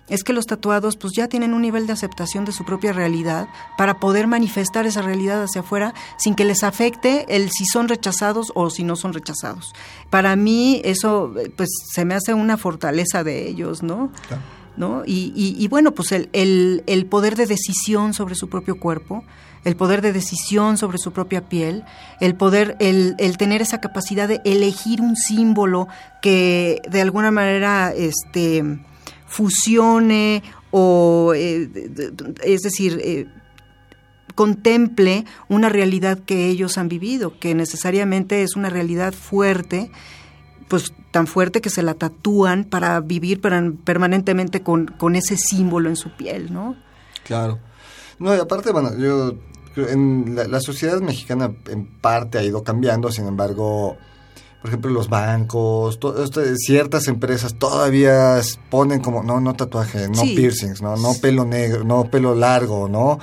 es 0.10 0.24
que 0.24 0.34
los 0.34 0.46
tatuados 0.46 0.98
pues 0.98 1.13
ya 1.16 1.28
tienen 1.28 1.54
un 1.54 1.62
nivel 1.62 1.88
de 1.88 1.94
aceptación 1.94 2.44
de 2.46 2.52
su 2.52 2.66
propia 2.66 2.92
realidad 2.94 3.48
para 3.78 4.00
poder 4.00 4.28
manifestar 4.28 4.86
esa 4.86 5.02
realidad 5.02 5.42
hacia 5.44 5.62
afuera 5.62 5.94
sin 6.18 6.36
que 6.36 6.44
les 6.46 6.63
afecte 6.63 7.26
el 7.30 7.50
si 7.52 7.66
son 7.66 7.88
rechazados 7.88 8.52
o 8.56 8.70
si 8.70 8.84
no 8.84 8.96
son 8.96 9.13
rechazados. 9.13 9.74
Para 10.10 10.36
mí 10.36 10.82
eso 10.84 11.34
pues 11.56 11.70
se 11.94 12.04
me 12.06 12.16
hace 12.16 12.34
una 12.34 12.58
fortaleza 12.58 13.24
de 13.24 13.48
ellos, 13.48 13.82
¿no? 13.84 14.12
¿No? 14.76 15.04
Y, 15.06 15.32
y- 15.36 15.56
y 15.63 15.68
bueno, 15.68 15.92
pues 15.94 16.12
el, 16.12 16.30
el- 16.34 16.84
el 16.88 17.06
poder 17.06 17.36
de 17.36 17.46
decisión 17.46 18.13
sobre 18.13 18.36
su 18.36 18.50
propio 18.50 18.80
cuerpo, 18.80 19.24
el 19.63 19.76
poder 19.78 20.02
de 20.02 20.12
decisión 20.12 20.78
sobre 20.78 20.98
su 20.98 21.13
propia 21.13 21.48
piel, 21.48 21.84
el 22.20 22.36
poder, 22.36 22.76
el, 22.80 23.16
el 23.20 23.38
tener 23.38 23.62
esa 23.62 23.80
capacidad 23.80 24.28
de 24.28 24.42
elegir 24.44 25.00
un 25.00 25.16
símbolo 25.16 25.88
que 26.22 26.82
de 26.89 27.02
alguna 27.02 27.30
manera 27.32 27.94
este, 27.96 28.80
fusione 29.34 30.43
o, 30.69 31.34
eh, 31.36 31.67
es 32.43 32.62
decir, 32.62 33.02
eh, 33.04 33.26
contemple 34.36 35.26
una 35.50 35.69
realidad 35.69 36.19
que 36.19 36.50
ellos 36.50 36.78
han 36.78 36.88
vivido, 36.88 37.39
que 37.39 37.56
necesariamente 37.56 38.43
es 38.43 38.56
una 38.56 38.69
realidad 38.69 39.12
fuerte, 39.12 39.91
pues 40.67 40.93
tan 41.10 41.26
fuerte 41.26 41.62
que 41.62 41.72
se 41.72 41.82
la 41.82 41.96
tatúan 41.96 42.63
para 42.63 43.00
vivir 43.00 43.41
permanentemente 43.41 44.62
con, 44.62 44.86
con 44.86 45.15
ese 45.15 45.36
símbolo 45.36 45.89
en 45.89 45.96
su 45.96 46.15
piel, 46.15 46.54
¿no? 46.54 46.76
Claro. 47.24 47.58
No, 48.19 48.36
y 48.36 48.39
aparte, 48.39 48.72
bueno, 48.72 48.96
yo 48.98 49.34
en 49.76 50.36
la, 50.36 50.48
la 50.48 50.60
sociedad 50.60 51.02
mexicana 51.02 51.52
en 51.69 51.88
parte 51.88 52.38
ha 52.38 52.43
ido 52.43 52.63
cambiando, 52.63 53.12
sin 53.12 53.26
embargo, 53.26 53.98
por 54.63 54.69
ejemplo, 54.69 54.91
los 54.91 55.10
bancos, 55.10 55.99
este, 56.23 56.56
ciertas 56.56 57.10
empresas 57.10 57.54
todavía 57.56 58.39
ponen 58.69 59.02
como, 59.02 59.21
no, 59.21 59.41
no 59.41 59.56
tatuaje, 59.56 60.08
no 60.08 60.21
Sí. 60.21 60.36
piercings, 60.38 60.82
no, 60.82 60.95
no 60.95 61.15
pelo 61.21 61.43
negro, 61.43 61.84
no 61.84 62.06
pelo 62.10 62.34
largo, 62.34 62.88
¿no? 62.88 63.19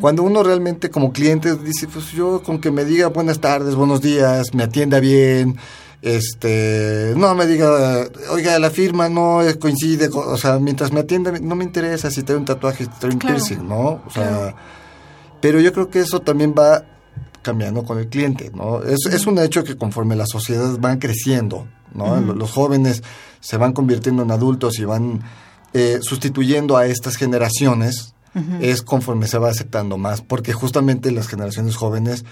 Cuando 0.00 0.24
uno 0.24 0.42
realmente 0.42 0.90
como 0.90 1.12
cliente 1.12 1.54
dice, 1.54 1.86
pues 1.86 2.10
yo 2.10 2.42
con 2.42 2.60
que 2.60 2.72
me 2.72 2.84
diga 2.84 3.06
buenas 3.06 3.38
tardes, 3.40 3.76
buenos 3.76 4.00
días, 4.00 4.54
me 4.54 4.64
atienda 4.64 4.98
bien, 4.98 5.56
este, 6.02 7.14
no 7.16 7.32
me 7.36 7.46
diga, 7.46 8.08
oiga, 8.30 8.58
la 8.58 8.70
firma 8.70 9.08
no 9.08 9.40
coincide, 9.60 10.10
con- 10.10 10.26
o 10.28 10.36
sea, 10.36 10.58
mientras 10.58 10.92
me 10.92 10.98
atienda, 11.00 11.30
no 11.40 11.54
me 11.54 11.62
interesa 11.64 12.10
si 12.10 12.24
trae 12.24 12.36
un 12.38 12.44
tatuaje, 12.44 12.84
si 12.84 12.90
trae 12.98 13.12
un 13.12 13.18
Claro, 13.18 13.36
piercing, 13.36 13.68
¿no? 13.68 14.02
O 14.04 14.10
sea, 14.12 14.28
claro. 14.28 14.56
pero 15.40 15.60
yo 15.60 15.72
creo 15.72 15.90
que 15.90 16.00
eso 16.00 16.18
también 16.20 16.54
va 16.58 16.84
cambiando 17.42 17.82
con 17.84 17.98
el 17.98 18.08
cliente, 18.08 18.50
¿no? 18.54 18.82
Es, 18.82 19.06
es 19.12 19.26
un 19.26 19.38
hecho 19.38 19.64
que 19.64 19.76
conforme 19.76 20.16
las 20.16 20.28
sociedades 20.30 20.80
van 20.80 20.98
creciendo, 20.98 21.66
¿no? 21.94 22.20
Lo- 22.20 22.34
Los 22.34 22.50
jóvenes 22.52 23.02
se 23.40 23.56
van 23.56 23.72
convirtiendo 23.72 24.22
en 24.22 24.30
adultos 24.30 24.78
y 24.78 24.84
van 24.84 25.20
eh, 25.74 25.98
sustituyendo 26.02 26.76
a 26.76 26.86
estas 26.86 27.16
generaciones, 27.16 28.14
es 28.60 28.80
conforme 28.80 29.26
se 29.28 29.36
va 29.36 29.50
aceptando 29.50 29.98
más, 29.98 30.22
porque 30.22 30.54
justamente 30.54 31.10
las 31.10 31.28
generaciones 31.28 31.76
jóvenes 31.76 32.24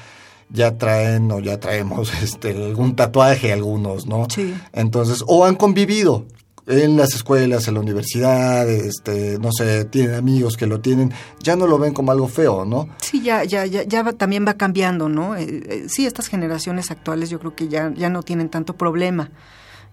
ya 0.48 0.78
traen 0.78 1.30
o 1.30 1.40
ya 1.40 1.60
traemos 1.60 2.10
este 2.22 2.50
algún 2.64 2.96
tatuaje 2.96 3.52
algunos, 3.52 4.06
¿no? 4.06 4.26
Sí. 4.30 4.54
Entonces, 4.72 5.22
o 5.26 5.44
han 5.44 5.56
convivido 5.56 6.24
en 6.70 6.96
las 6.96 7.14
escuelas, 7.14 7.66
en 7.68 7.74
la 7.74 7.80
universidad, 7.80 8.68
este, 8.68 9.38
no 9.38 9.50
sé, 9.52 9.84
tienen 9.86 10.14
amigos 10.14 10.56
que 10.56 10.66
lo 10.66 10.80
tienen, 10.80 11.12
ya 11.42 11.56
no 11.56 11.66
lo 11.66 11.78
ven 11.78 11.92
como 11.92 12.12
algo 12.12 12.28
feo, 12.28 12.64
¿no? 12.64 12.88
Sí, 13.02 13.20
ya, 13.22 13.44
ya, 13.44 13.66
ya, 13.66 13.82
ya 13.82 14.02
va- 14.02 14.12
también 14.12 14.46
va 14.46 14.54
cambiando, 14.54 15.08
¿no? 15.08 15.36
Eh, 15.36 15.44
eh, 15.68 15.84
sí, 15.88 16.06
estas 16.06 16.28
generaciones 16.28 16.90
actuales 16.90 17.28
yo 17.30 17.38
creo 17.40 17.54
que 17.56 17.68
ya, 17.68 17.92
ya 17.94 18.08
no 18.08 18.22
tienen 18.22 18.48
tanto 18.48 18.76
problema. 18.76 19.30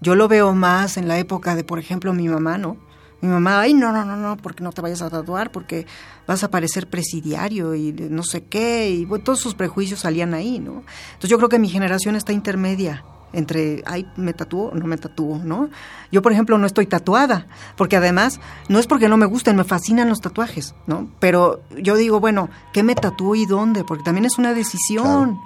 Yo 0.02 0.14
lo 0.16 0.28
veo 0.28 0.54
más 0.54 0.98
en 0.98 1.08
la 1.08 1.18
época 1.18 1.56
de, 1.56 1.64
por 1.64 1.80
ejemplo, 1.80 2.14
mi 2.14 2.28
mamá, 2.28 2.58
¿no? 2.58 2.78
Mi 3.20 3.30
mamá, 3.30 3.62
ay, 3.62 3.74
no, 3.74 3.92
no, 3.92 4.06
no, 4.06 4.16
no, 4.16 4.38
porque 4.38 4.64
no 4.64 4.72
te 4.72 4.82
vayas 4.82 5.02
a 5.02 5.10
tatuar, 5.10 5.52
porque 5.52 5.88
vas 6.28 6.44
a 6.44 6.52
parecer 6.52 6.88
presidiario 6.88 7.74
y 7.74 7.92
no 7.92 8.22
sé 8.22 8.44
qué, 8.44 8.92
y 8.92 9.06
bueno, 9.06 9.24
todos 9.24 9.40
sus 9.40 9.56
prejuicios 9.56 10.02
salían 10.02 10.36
ahí, 10.36 10.60
¿no? 10.60 10.84
Entonces 11.14 11.30
yo 11.32 11.38
creo 11.38 11.50
que 11.50 11.58
mi 11.58 11.68
generación 11.70 12.16
está 12.16 12.32
intermedia 12.32 13.04
entre, 13.34 13.84
ay, 13.86 14.08
me 14.16 14.34
tatúo 14.34 14.70
o 14.70 14.76
no 14.76 14.86
me 14.88 14.98
tatúo, 14.98 15.40
¿no? 15.44 15.70
Yo, 16.12 16.22
por 16.22 16.32
ejemplo, 16.32 16.58
no 16.58 16.66
estoy 16.66 16.86
tatuada, 16.86 17.48
porque 17.76 17.98
además, 17.98 18.40
no 18.70 18.80
es 18.80 18.88
porque 18.88 19.10
no 19.10 19.18
me 19.18 19.26
gusten, 19.26 19.56
me 19.56 19.64
fascinan 19.64 20.10
los 20.10 20.22
tatuajes, 20.22 20.76
¿no? 20.86 21.10
Pero 21.20 21.62
yo 21.78 21.96
digo, 21.96 22.20
bueno, 22.20 22.50
¿qué 22.74 22.84
me 22.84 22.96
tatúo 22.96 23.36
y 23.36 23.46
dónde? 23.46 23.84
Porque 23.84 24.04
también 24.04 24.26
es 24.26 24.38
una 24.38 24.54
decisión. 24.54 25.40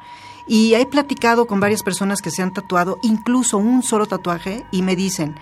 Y 0.47 0.73
he 0.73 0.85
platicado 0.85 1.45
con 1.45 1.59
varias 1.59 1.83
personas 1.83 2.21
que 2.21 2.31
se 2.31 2.41
han 2.41 2.53
tatuado, 2.53 2.97
incluso 3.03 3.57
un 3.57 3.83
solo 3.83 4.05
tatuaje, 4.05 4.65
y 4.71 4.81
me 4.81 4.95
dicen, 4.95 5.35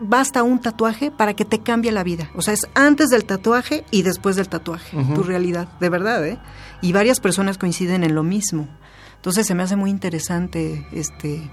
basta 0.00 0.42
un 0.42 0.60
tatuaje 0.60 1.10
para 1.10 1.34
que 1.34 1.44
te 1.44 1.60
cambie 1.60 1.92
la 1.92 2.02
vida. 2.02 2.30
O 2.34 2.42
sea, 2.42 2.54
es 2.54 2.68
antes 2.74 3.08
del 3.08 3.24
tatuaje 3.24 3.84
y 3.90 4.02
después 4.02 4.36
del 4.36 4.48
tatuaje, 4.48 4.96
tu 5.14 5.22
realidad, 5.22 5.68
de 5.80 5.88
verdad, 5.88 6.26
¿eh? 6.26 6.38
Y 6.82 6.92
varias 6.92 7.20
personas 7.20 7.58
coinciden 7.58 8.04
en 8.04 8.14
lo 8.14 8.22
mismo. 8.22 8.68
Entonces 9.26 9.48
se 9.48 9.56
me 9.56 9.64
hace 9.64 9.74
muy 9.74 9.90
interesante 9.90 10.86
este 10.92 11.50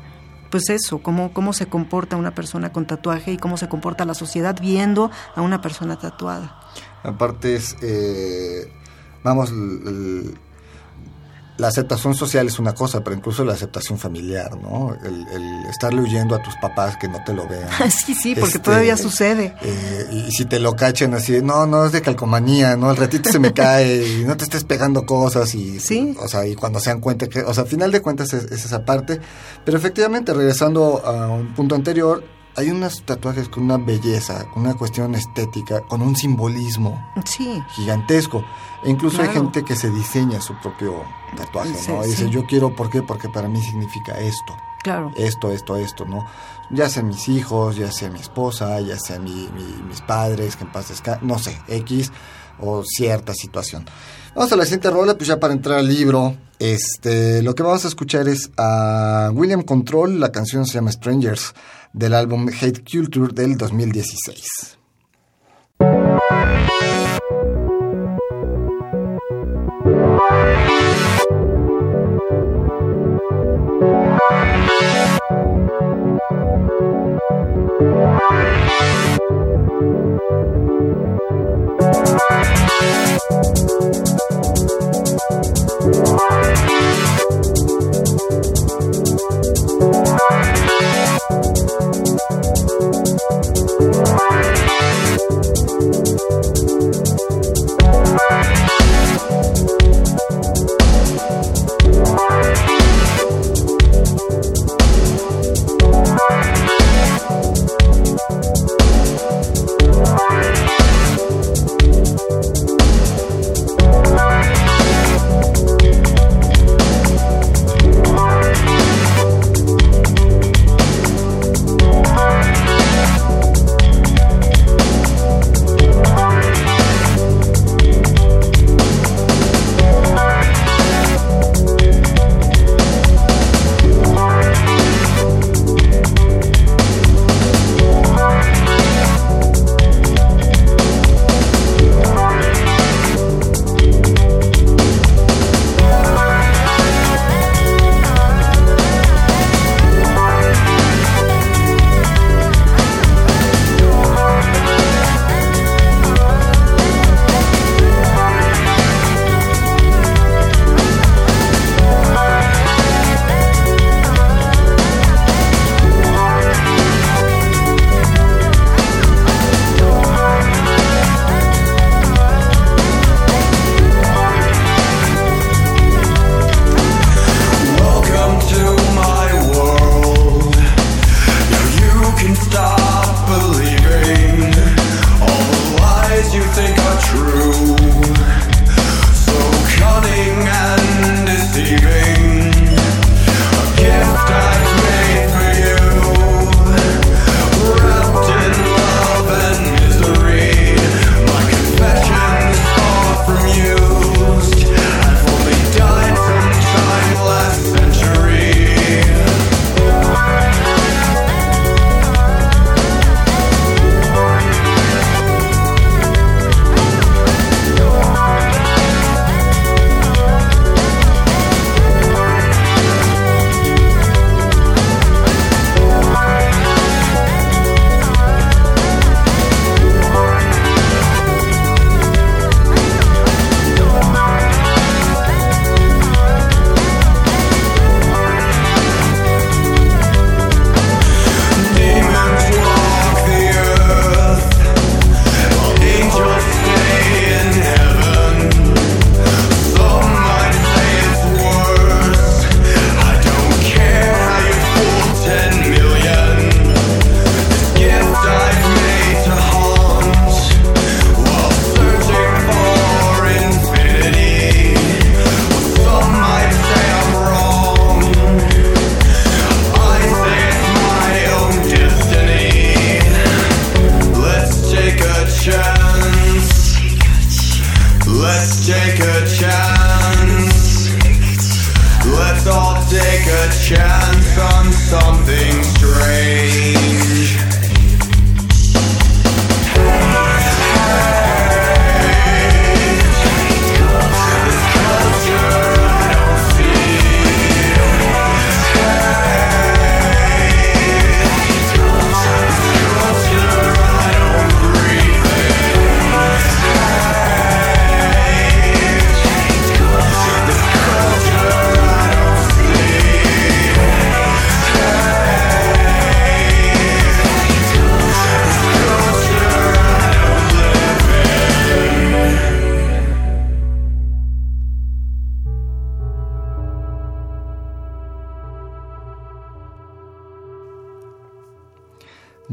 pues 0.51 0.69
eso, 0.69 0.99
cómo, 0.99 1.33
cómo 1.33 1.53
se 1.53 1.65
comporta 1.65 2.17
una 2.17 2.35
persona 2.35 2.71
con 2.71 2.85
tatuaje 2.85 3.31
y 3.31 3.37
cómo 3.37 3.57
se 3.57 3.67
comporta 3.67 4.05
la 4.05 4.13
sociedad 4.13 4.55
viendo 4.61 5.09
a 5.33 5.41
una 5.41 5.59
persona 5.59 5.97
tatuada. 5.97 6.61
Aparte 7.01 7.55
es, 7.55 7.75
eh, 7.81 8.71
vamos, 9.23 9.51
la 11.57 11.67
aceptación 11.67 12.15
social 12.15 12.47
es 12.47 12.57
una 12.57 12.73
cosa, 12.73 13.03
pero 13.03 13.15
incluso 13.15 13.45
la 13.45 13.53
aceptación 13.53 13.99
familiar, 13.99 14.57
¿no? 14.57 14.95
El, 15.03 15.23
estarle 15.69 16.01
huyendo 16.01 16.35
a 16.35 16.41
tus 16.41 16.55
papás 16.55 16.97
que 16.97 17.07
no 17.07 17.23
te 17.23 17.33
lo 17.33 17.47
vean. 17.47 17.69
sí, 17.91 18.15
sí, 18.15 18.35
porque 18.35 18.57
este, 18.57 18.59
todavía 18.59 18.97
sucede. 18.97 19.55
Eh, 19.61 20.07
y 20.11 20.31
si 20.31 20.45
te 20.45 20.59
lo 20.59 20.75
cachen 20.75 21.13
así, 21.13 21.41
no, 21.41 21.65
no, 21.65 21.85
es 21.85 21.91
de 21.91 22.01
calcomanía, 22.01 22.75
¿no? 22.75 22.91
El 22.91 22.97
ratito 22.97 23.31
se 23.31 23.39
me 23.39 23.53
cae 23.53 24.05
y 24.05 24.25
no 24.25 24.35
te 24.35 24.45
estés 24.45 24.63
pegando 24.63 25.05
cosas 25.05 25.53
y... 25.55 25.79
Sí. 25.79 26.15
O 26.19 26.27
sea, 26.27 26.45
y 26.47 26.55
cuando 26.55 26.79
se 26.79 26.89
dan 26.89 26.99
cuenta 26.99 27.27
que... 27.27 27.41
O 27.41 27.53
sea, 27.53 27.63
al 27.63 27.69
final 27.69 27.91
de 27.91 28.01
cuentas 28.01 28.33
es, 28.33 28.51
esa 28.51 28.83
parte. 28.83 29.19
Pero 29.63 29.77
efectivamente, 29.77 30.33
regresando 30.33 31.05
a 31.05 31.27
un 31.27 31.53
punto 31.53 31.75
anterior, 31.75 32.23
hay 32.55 32.69
unos 32.69 33.03
tatuajes 33.03 33.49
con 33.49 33.63
una 33.63 33.77
belleza, 33.77 34.49
con 34.51 34.63
una 34.63 34.75
cuestión 34.75 35.15
estética, 35.15 35.81
con 35.81 36.01
un 36.01 36.15
simbolismo 36.15 37.03
sí. 37.25 37.61
gigantesco. 37.69 38.43
E 38.83 38.89
incluso 38.89 39.21
hay 39.21 39.29
gente 39.29 39.63
que 39.63 39.75
se 39.75 39.89
diseña 39.89 40.41
su 40.41 40.53
propio 40.61 41.03
tatuaje, 41.35 41.73
¿no? 41.87 42.03
Y 42.05 42.09
dice, 42.09 42.29
yo 42.29 42.45
quiero, 42.45 42.75
¿por 42.75 42.89
qué? 42.89 43.01
Porque 43.01 43.29
para 43.29 43.47
mí 43.47 43.61
significa 43.61 44.19
esto. 44.19 44.55
Claro. 44.83 45.11
Esto, 45.15 45.51
esto, 45.51 45.77
esto, 45.77 46.05
¿no? 46.05 46.25
Ya 46.69 46.89
sea 46.89 47.03
mis 47.03 47.29
hijos, 47.29 47.77
ya 47.77 47.91
sea 47.91 48.09
mi 48.09 48.19
esposa, 48.19 48.79
ya 48.81 48.99
sea 48.99 49.19
mi, 49.19 49.49
mis 49.87 50.01
padres, 50.01 50.55
que 50.55 50.65
en 50.65 50.71
paz 50.71 50.89
descansen, 50.89 51.27
no 51.27 51.39
sé, 51.39 51.57
X 51.67 52.11
o 52.59 52.83
cierta 52.83 53.33
situación. 53.33 53.85
Vamos 54.35 54.51
a 54.51 54.55
la 54.55 54.65
siguiente 54.65 54.89
rola, 54.89 55.15
pues 55.15 55.27
ya 55.27 55.39
para 55.39 55.53
entrar 55.53 55.79
al 55.79 55.87
libro, 55.87 56.35
este, 56.59 57.41
lo 57.41 57.55
que 57.55 57.63
vamos 57.63 57.85
a 57.85 57.87
escuchar 57.87 58.27
es 58.27 58.51
a 58.57 59.29
William 59.33 59.63
Control, 59.63 60.19
la 60.19 60.31
canción 60.31 60.65
se 60.65 60.75
llama 60.75 60.91
Strangers, 60.91 61.53
del 61.93 62.13
álbum 62.13 62.49
Hate 62.49 62.83
Culture 62.83 63.31
del 63.33 63.57
2016. 63.57 64.77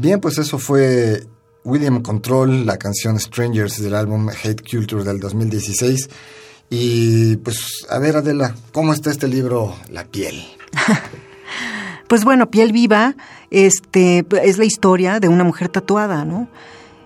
Bien, 0.01 0.19
pues 0.19 0.39
eso 0.39 0.57
fue 0.57 1.27
William 1.63 2.01
Control, 2.01 2.65
la 2.65 2.77
canción 2.77 3.19
Strangers 3.19 3.83
del 3.83 3.93
álbum 3.93 4.29
Hate 4.29 4.63
Culture 4.67 5.03
del 5.03 5.19
2016. 5.19 6.09
Y 6.71 7.35
pues, 7.35 7.85
a 7.87 7.99
ver 7.99 8.17
Adela, 8.17 8.55
¿cómo 8.71 8.93
está 8.93 9.11
este 9.11 9.27
libro 9.27 9.75
La 9.91 10.05
piel? 10.05 10.43
pues 12.07 12.23
bueno, 12.23 12.49
Piel 12.49 12.71
Viva 12.71 13.15
este, 13.51 14.25
es 14.41 14.57
la 14.57 14.65
historia 14.65 15.19
de 15.19 15.27
una 15.27 15.43
mujer 15.43 15.69
tatuada, 15.69 16.25
¿no? 16.25 16.47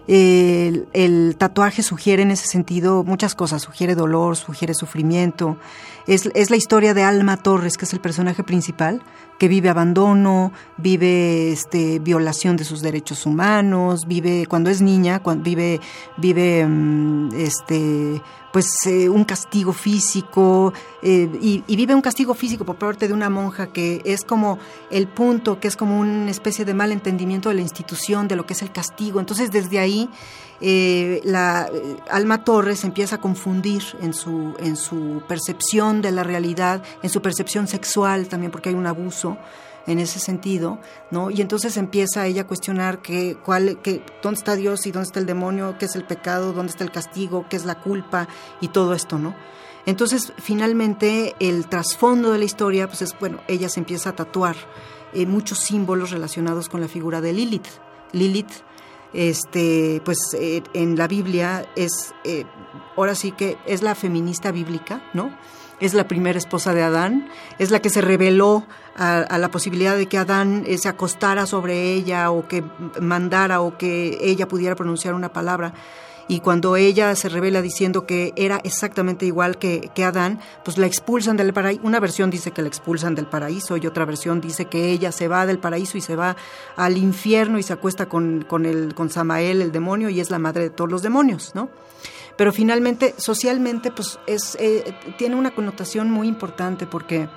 El, 0.07 1.35
tatuaje 1.37 1.81
sugiere 1.81 2.23
en 2.23 2.31
ese 2.31 2.47
sentido 2.47 3.03
muchas 3.03 3.35
cosas, 3.35 3.63
sugiere 3.63 3.95
dolor, 3.95 4.35
sugiere 4.35 4.73
sufrimiento. 4.73 5.57
Es, 6.07 6.29
es, 6.35 6.51
la 6.51 6.55
historia 6.55 6.93
de 6.93 7.03
Alma 7.03 7.37
Torres, 7.37 7.77
que 7.77 7.85
es 7.85 7.93
el 7.93 7.99
personaje 7.99 8.43
principal, 8.43 9.01
que 9.39 9.47
vive 9.47 9.69
abandono, 9.69 10.51
vive 10.77 11.51
este, 11.51 11.99
violación 11.99 12.57
de 12.57 12.63
sus 12.63 12.81
derechos 12.81 13.25
humanos, 13.25 14.05
vive 14.07 14.45
cuando 14.47 14.69
es 14.69 14.81
niña, 14.81 15.21
vive, 15.37 15.81
vive 16.17 16.65
mm, 16.67 17.29
este, 17.35 18.21
pues 18.55 18.85
eh, 18.85 19.09
un 19.09 19.25
castigo 19.25 19.73
físico 19.73 20.71
eh, 21.01 21.27
y, 21.41 21.61
y, 21.67 21.75
vive 21.75 21.93
un 21.93 22.01
castigo 22.01 22.33
físico 22.33 22.63
por 22.63 22.77
parte 22.77 23.05
de 23.05 23.13
una 23.13 23.29
monja 23.29 23.67
que 23.67 24.01
es 24.05 24.23
como 24.23 24.59
el 24.89 25.09
punto, 25.09 25.59
que 25.59 25.67
es 25.67 25.75
como 25.75 25.99
una 25.99 26.31
especie 26.31 26.63
de 26.63 26.73
mal 26.73 26.93
entendimiento 26.93 27.49
de 27.49 27.55
la 27.55 27.61
institución, 27.61 28.29
de 28.29 28.37
lo 28.37 28.45
que 28.45 28.53
es 28.53 28.61
el 28.61 28.71
castigo. 28.71 29.19
Entonces 29.19 29.51
desde 29.51 29.77
ahí 29.79 30.09
eh, 30.61 31.19
la 31.25 31.69
eh, 31.73 31.97
Alma 32.09 32.45
Torres 32.45 32.85
empieza 32.85 33.17
a 33.17 33.19
confundir 33.19 33.83
en 34.01 34.13
su, 34.13 34.55
en 34.59 34.77
su 34.77 35.21
percepción 35.27 36.01
de 36.01 36.13
la 36.13 36.23
realidad, 36.23 36.81
en 37.03 37.09
su 37.09 37.21
percepción 37.21 37.67
sexual 37.67 38.29
también, 38.29 38.53
porque 38.53 38.69
hay 38.69 38.75
un 38.75 38.87
abuso 38.87 39.37
en 39.87 39.99
ese 39.99 40.19
sentido, 40.19 40.79
¿no? 41.11 41.29
Y 41.29 41.41
entonces 41.41 41.77
empieza 41.77 42.25
ella 42.25 42.43
a 42.43 42.47
cuestionar 42.47 43.01
que, 43.01 43.37
cuál, 43.43 43.81
que, 43.81 44.03
dónde 44.21 44.39
está 44.39 44.55
Dios 44.55 44.85
y 44.85 44.91
dónde 44.91 45.07
está 45.07 45.19
el 45.19 45.25
demonio, 45.25 45.77
qué 45.77 45.85
es 45.85 45.95
el 45.95 46.05
pecado, 46.05 46.53
dónde 46.53 46.71
está 46.71 46.83
el 46.83 46.91
castigo, 46.91 47.45
qué 47.49 47.55
es 47.55 47.65
la 47.65 47.81
culpa 47.81 48.27
y 48.61 48.69
todo 48.69 48.93
esto, 48.93 49.19
¿no? 49.19 49.35
Entonces, 49.85 50.33
finalmente, 50.37 51.35
el 51.39 51.67
trasfondo 51.67 52.31
de 52.31 52.39
la 52.39 52.45
historia, 52.45 52.87
pues 52.87 53.03
es, 53.03 53.17
bueno, 53.19 53.39
ella 53.47 53.69
se 53.69 53.79
empieza 53.79 54.09
a 54.09 54.15
tatuar 54.15 54.55
eh, 55.13 55.25
muchos 55.27 55.59
símbolos 55.59 56.09
relacionados 56.11 56.69
con 56.69 56.81
la 56.81 56.87
figura 56.87 57.21
de 57.21 57.33
Lilith. 57.33 57.67
Lilith 58.11 58.51
este, 59.13 60.01
pues 60.03 60.17
eh, 60.33 60.61
en 60.73 60.97
la 60.97 61.07
Biblia 61.07 61.65
es, 61.75 62.13
eh, 62.23 62.43
ahora 62.97 63.15
sí 63.15 63.31
que 63.31 63.57
es 63.65 63.81
la 63.81 63.95
feminista 63.95 64.51
bíblica, 64.51 65.01
¿no? 65.13 65.31
Es 65.79 65.93
la 65.93 66.07
primera 66.07 66.37
esposa 66.37 66.73
de 66.73 66.83
Adán, 66.83 67.29
es 67.59 67.71
la 67.71 67.81
que 67.81 67.89
se 67.89 68.01
reveló 68.01 68.65
a, 68.95 69.37
la 69.37 69.51
posibilidad 69.51 69.97
de 69.97 70.07
que 70.07 70.17
Adán 70.17 70.63
eh, 70.67 70.77
se 70.77 70.87
acostara 70.87 71.45
sobre 71.45 71.93
ella 71.93 72.31
o 72.31 72.47
que 72.47 72.63
mandara 73.01 73.59
o 73.61 73.77
que 73.77 74.17
ella 74.21 74.47
pudiera 74.47 74.75
pronunciar 74.75 75.13
una 75.13 75.33
palabra 75.33 75.73
y 76.27 76.39
cuando 76.39 76.75
ella 76.75 77.15
se 77.15 77.29
revela 77.29 77.61
diciendo 77.61 78.05
que 78.07 78.33
era 78.35 78.59
exactamente 78.63 79.25
igual 79.25 79.57
que, 79.57 79.91
que 79.93 80.03
Adán, 80.03 80.39
pues 80.63 80.77
la 80.77 80.87
expulsan 80.87 81.37
del 81.37 81.53
paraíso. 81.53 81.81
Una 81.83 81.99
versión 81.99 82.31
dice 82.31 82.51
que 82.51 82.61
la 82.61 82.67
expulsan 82.67 83.13
del 83.13 83.27
paraíso 83.27 83.77
y 83.77 83.85
otra 83.85 84.05
versión 84.05 84.41
dice 84.41 84.65
que 84.65 84.89
ella 84.91 85.11
se 85.11 85.27
va 85.27 85.45
del 85.45 85.59
paraíso 85.59 85.97
y 85.97 86.01
se 86.01 86.15
va 86.15 86.35
al 86.75 86.97
infierno 86.97 87.59
y 87.59 87.63
se 87.63 87.73
acuesta 87.73 88.07
con, 88.07 88.43
con, 88.47 88.65
el, 88.65 88.95
con 88.95 89.09
Samael, 89.09 89.61
el 89.61 89.71
demonio, 89.71 90.09
y 90.09 90.19
es 90.19 90.31
la 90.31 90.39
madre 90.39 90.63
de 90.63 90.69
todos 90.71 90.89
los 90.89 91.03
demonios, 91.03 91.53
¿no? 91.53 91.69
Pero 92.37 92.51
finalmente, 92.51 93.15
socialmente, 93.17 93.91
pues 93.91 94.19
es, 94.27 94.57
eh, 94.59 94.95
tiene 95.17 95.35
una 95.35 95.51
connotación 95.51 96.11
muy 96.11 96.27
importante 96.27 96.85
porque... 96.85 97.29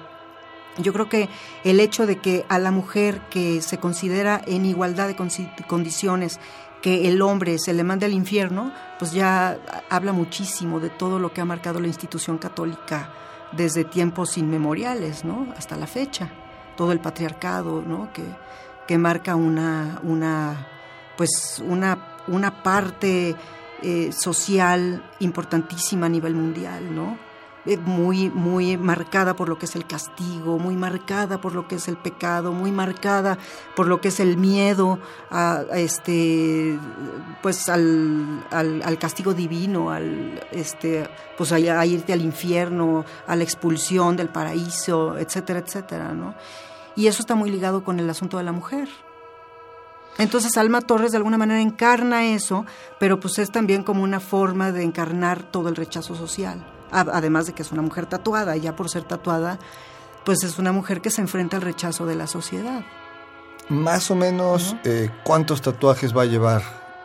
Yo 0.81 0.93
creo 0.93 1.09
que 1.09 1.29
el 1.65 1.81
hecho 1.81 2.07
de 2.07 2.21
que 2.21 2.47
a 2.49 2.61
la 2.61 2.71
mujer 2.71 3.21
que 3.31 3.63
se 3.63 3.79
considera 3.79 4.41
en 4.47 4.65
igualdad 4.65 5.09
de 5.09 5.17
condiciones 5.67 6.39
que 6.83 7.09
el 7.09 7.21
hombre 7.23 7.59
se 7.59 7.73
le 7.73 7.85
mande 7.85 8.07
al 8.07 8.13
infierno, 8.13 8.73
pues 8.99 9.13
ya 9.13 9.59
habla 9.91 10.13
muchísimo 10.13 10.81
de 10.81 10.91
todo 10.91 11.19
lo 11.19 11.33
que 11.33 11.41
ha 11.41 11.45
marcado 11.45 11.81
la 11.81 11.89
institución 11.89 12.39
católica 12.39 13.13
desde 13.53 13.85
tiempos 13.85 14.39
inmemoriales, 14.39 15.25
¿no? 15.25 15.53
Hasta 15.57 15.77
la 15.77 15.87
fecha. 15.87 16.31
Todo 16.77 16.93
el 16.93 17.01
patriarcado, 17.01 17.83
¿no? 17.83 18.13
Que, 18.13 18.23
que 18.87 18.99
marca 18.99 19.35
una, 19.35 20.01
una, 20.05 20.69
pues 21.17 21.63
una, 21.67 22.23
una 22.29 22.63
parte 22.63 23.35
eh, 23.83 24.13
social 24.13 25.09
importantísima 25.21 26.07
a 26.07 26.09
nivel 26.09 26.35
mundial, 26.35 26.95
¿no? 26.95 27.29
Eh, 27.69 27.77
muy, 27.77 28.31
muy 28.31 28.79
marcada 28.79 29.37
por 29.37 29.49
lo 29.49 29.59
que 29.59 29.67
es 29.67 29.77
el 29.77 29.87
castigo, 29.87 30.59
muy 30.59 30.75
marcada 30.75 31.39
por 31.39 31.55
lo 31.55 31.69
que 31.69 31.75
es 31.75 31.87
el 31.89 31.99
pecado, 31.99 32.53
muy 32.53 32.73
marcada 32.73 33.37
por 33.77 33.89
lo 33.89 34.01
que 34.01 34.09
es 34.09 34.21
el 34.21 34.39
miedo 34.39 34.99
a, 35.31 35.65
este 35.75 36.79
pues 37.43 37.69
al, 37.69 38.47
al, 38.51 38.99
castigo 38.99 39.35
divino, 39.35 39.91
al 39.91 40.41
este 40.51 41.11
pues 41.37 41.53
a, 41.53 41.59
irte 41.85 42.15
al 42.15 42.23
infierno, 42.23 43.05
a 43.27 43.37
la 43.37 43.43
expulsión 43.43 44.17
del 44.17 44.31
paraíso, 44.31 45.19
etcétera, 45.19 45.59
etcétera, 45.59 46.15
¿no? 46.15 46.35
Y 46.97 47.07
eso 47.07 47.21
está 47.21 47.35
muy 47.35 47.51
ligado 47.51 47.85
con 47.85 48.01
el 48.01 48.09
asunto 48.09 48.39
de 48.39 48.45
la 48.45 48.53
mujer. 48.53 48.89
Entonces 50.19 50.57
Alma 50.57 50.81
Torres 50.81 51.13
de 51.13 51.17
alguna 51.17 51.39
manera 51.39 51.61
encarna 51.61 52.27
eso, 52.27 52.67
pero 52.99 53.21
pues 53.21 53.39
es 53.39 53.51
también 53.51 53.83
como 53.83 54.03
una 54.03 54.21
forma 54.21 54.73
de 54.73 54.83
encarnar 54.83 55.45
todo 55.45 55.69
el 55.69 55.77
rechazo 55.77 56.15
social 56.15 56.65
además 56.91 57.47
de 57.47 57.53
que 57.53 57.63
es 57.63 57.73
una 57.73 57.83
mujer 57.83 58.07
tatuada, 58.07 58.57
y 58.57 58.63
ya 58.63 58.77
por 58.77 58.89
ser 58.89 59.05
tatuada, 59.05 59.59
pues 60.25 60.43
es 60.45 60.59
una 60.59 60.73
mujer 60.73 61.01
que 61.01 61.11
se 61.11 61.21
enfrenta 61.21 61.57
al 61.57 61.63
rechazo 61.63 62.07
de 62.07 62.15
la 62.15 62.27
sociedad. 62.27 62.85
Más 63.69 64.11
o 64.11 64.15
menos, 64.15 64.77
eh, 64.85 65.11
¿cuántos 65.25 65.61
tatuajes 65.61 66.17
va 66.17 66.23
a 66.23 66.27
llevar 66.27 66.63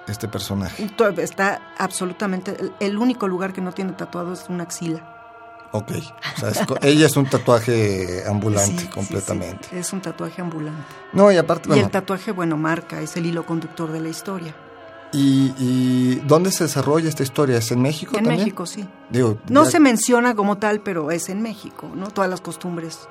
este 0.08 0.28
personaje? 0.28 0.90
Está 1.18 1.74
absolutamente, 1.78 2.58
el 2.80 2.98
único 2.98 3.28
lugar 3.28 3.54
que 3.54 3.62
no 3.62 3.74
tiene 3.74 3.94
tatuado 3.94 4.34
es 4.34 4.46
una 4.50 4.64
axila. 4.64 5.23
Ok, 5.76 5.92
o 5.92 6.40
sea, 6.40 6.66
ella 6.84 7.08
es 7.08 7.18
un 7.18 7.28
tatuaje 7.28 8.24
ambulante 8.28 8.88
completamente. 8.90 9.68
es 9.78 9.92
un 9.92 10.02
tatuaje 10.02 10.40
ambulante. 10.40 10.94
No, 11.14 11.32
y 11.32 11.38
aparte... 11.38 11.76
y 11.76 11.80
el 11.80 11.90
tatuaje, 11.90 12.32
bueno, 12.32 12.58
marca, 12.58 13.02
es 13.02 13.18
el 13.18 13.26
hilo 13.26 13.44
conductor 13.46 13.92
de 13.92 14.00
la 14.00 14.10
historia. 14.10 14.56
¿Y, 15.12 16.16
dónde 16.26 16.52
se 16.52 16.66
desarrolla 16.66 17.10
esta 17.10 17.24
historia? 17.24 17.58
¿Es 17.58 17.72
en 17.72 17.82
México 17.82 18.12
en 18.18 18.24
también? 18.24 18.34
En 18.34 18.46
México, 18.46 18.66
sí. 18.66 18.88
no 19.50 19.66
se 19.66 19.80
menciona 19.80 20.36
como 20.36 20.60
tal, 20.60 20.82
pero 20.82 21.12
es 21.12 21.30
en 21.30 21.42
México, 21.42 21.90
¿no? 21.96 22.10
Todas 22.10 22.30
las 22.30 22.42
costumbres 22.42 23.08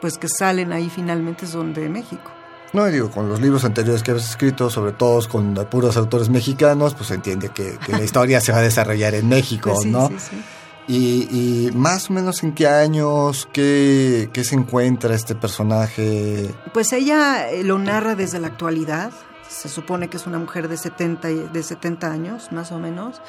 pues 0.00 0.18
que 0.18 0.28
salen 0.28 0.72
ahí 0.72 0.90
finalmente 0.90 1.46
son 1.46 1.72
de 1.72 1.88
México. 1.88 2.30
No, 2.74 2.84
digo, 2.86 3.10
con 3.10 3.28
los 3.28 3.40
libros 3.40 3.64
anteriores 3.64 4.02
que 4.02 4.10
has 4.10 4.28
escrito, 4.28 4.68
sobre 4.68 4.92
todo 4.92 5.26
con 5.28 5.54
puros 5.70 5.96
autores 5.96 6.28
mexicanos, 6.28 6.94
pues 6.94 7.08
se 7.08 7.14
entiende 7.14 7.48
que, 7.48 7.78
la 7.88 8.00
historia 8.04 8.40
se 8.40 8.52
va 8.52 8.58
a 8.58 8.62
desarrollar 8.62 9.14
en 9.14 9.28
México, 9.28 9.72
pues 9.72 9.86
¿no? 9.86 10.08
Sí, 10.08 10.16
sí. 10.18 10.44
Y, 10.86 11.28
y, 11.30 11.70
más 11.74 12.10
o 12.10 12.12
menos 12.12 12.42
en 12.42 12.52
qué 12.52 12.66
años, 12.66 13.48
qué, 13.52 14.28
se 14.34 14.54
encuentra 14.54 15.14
este 15.14 15.34
personaje. 15.34 16.54
Pues 16.74 16.92
ella 16.92 17.50
eh, 17.50 17.64
lo 17.64 17.78
narra 17.78 18.14
desde 18.14 18.38
la 18.38 18.48
actualidad, 18.48 19.10
se 19.48 19.70
supone 19.70 20.08
que 20.08 20.18
es 20.18 20.26
una 20.26 20.38
mujer 20.38 20.68
de 20.68 20.76
70, 20.76 21.28
de 21.28 21.62
70 21.62 22.10
años, 22.10 22.52
más 22.52 22.70
o 22.70 22.78
menos, 22.78 23.22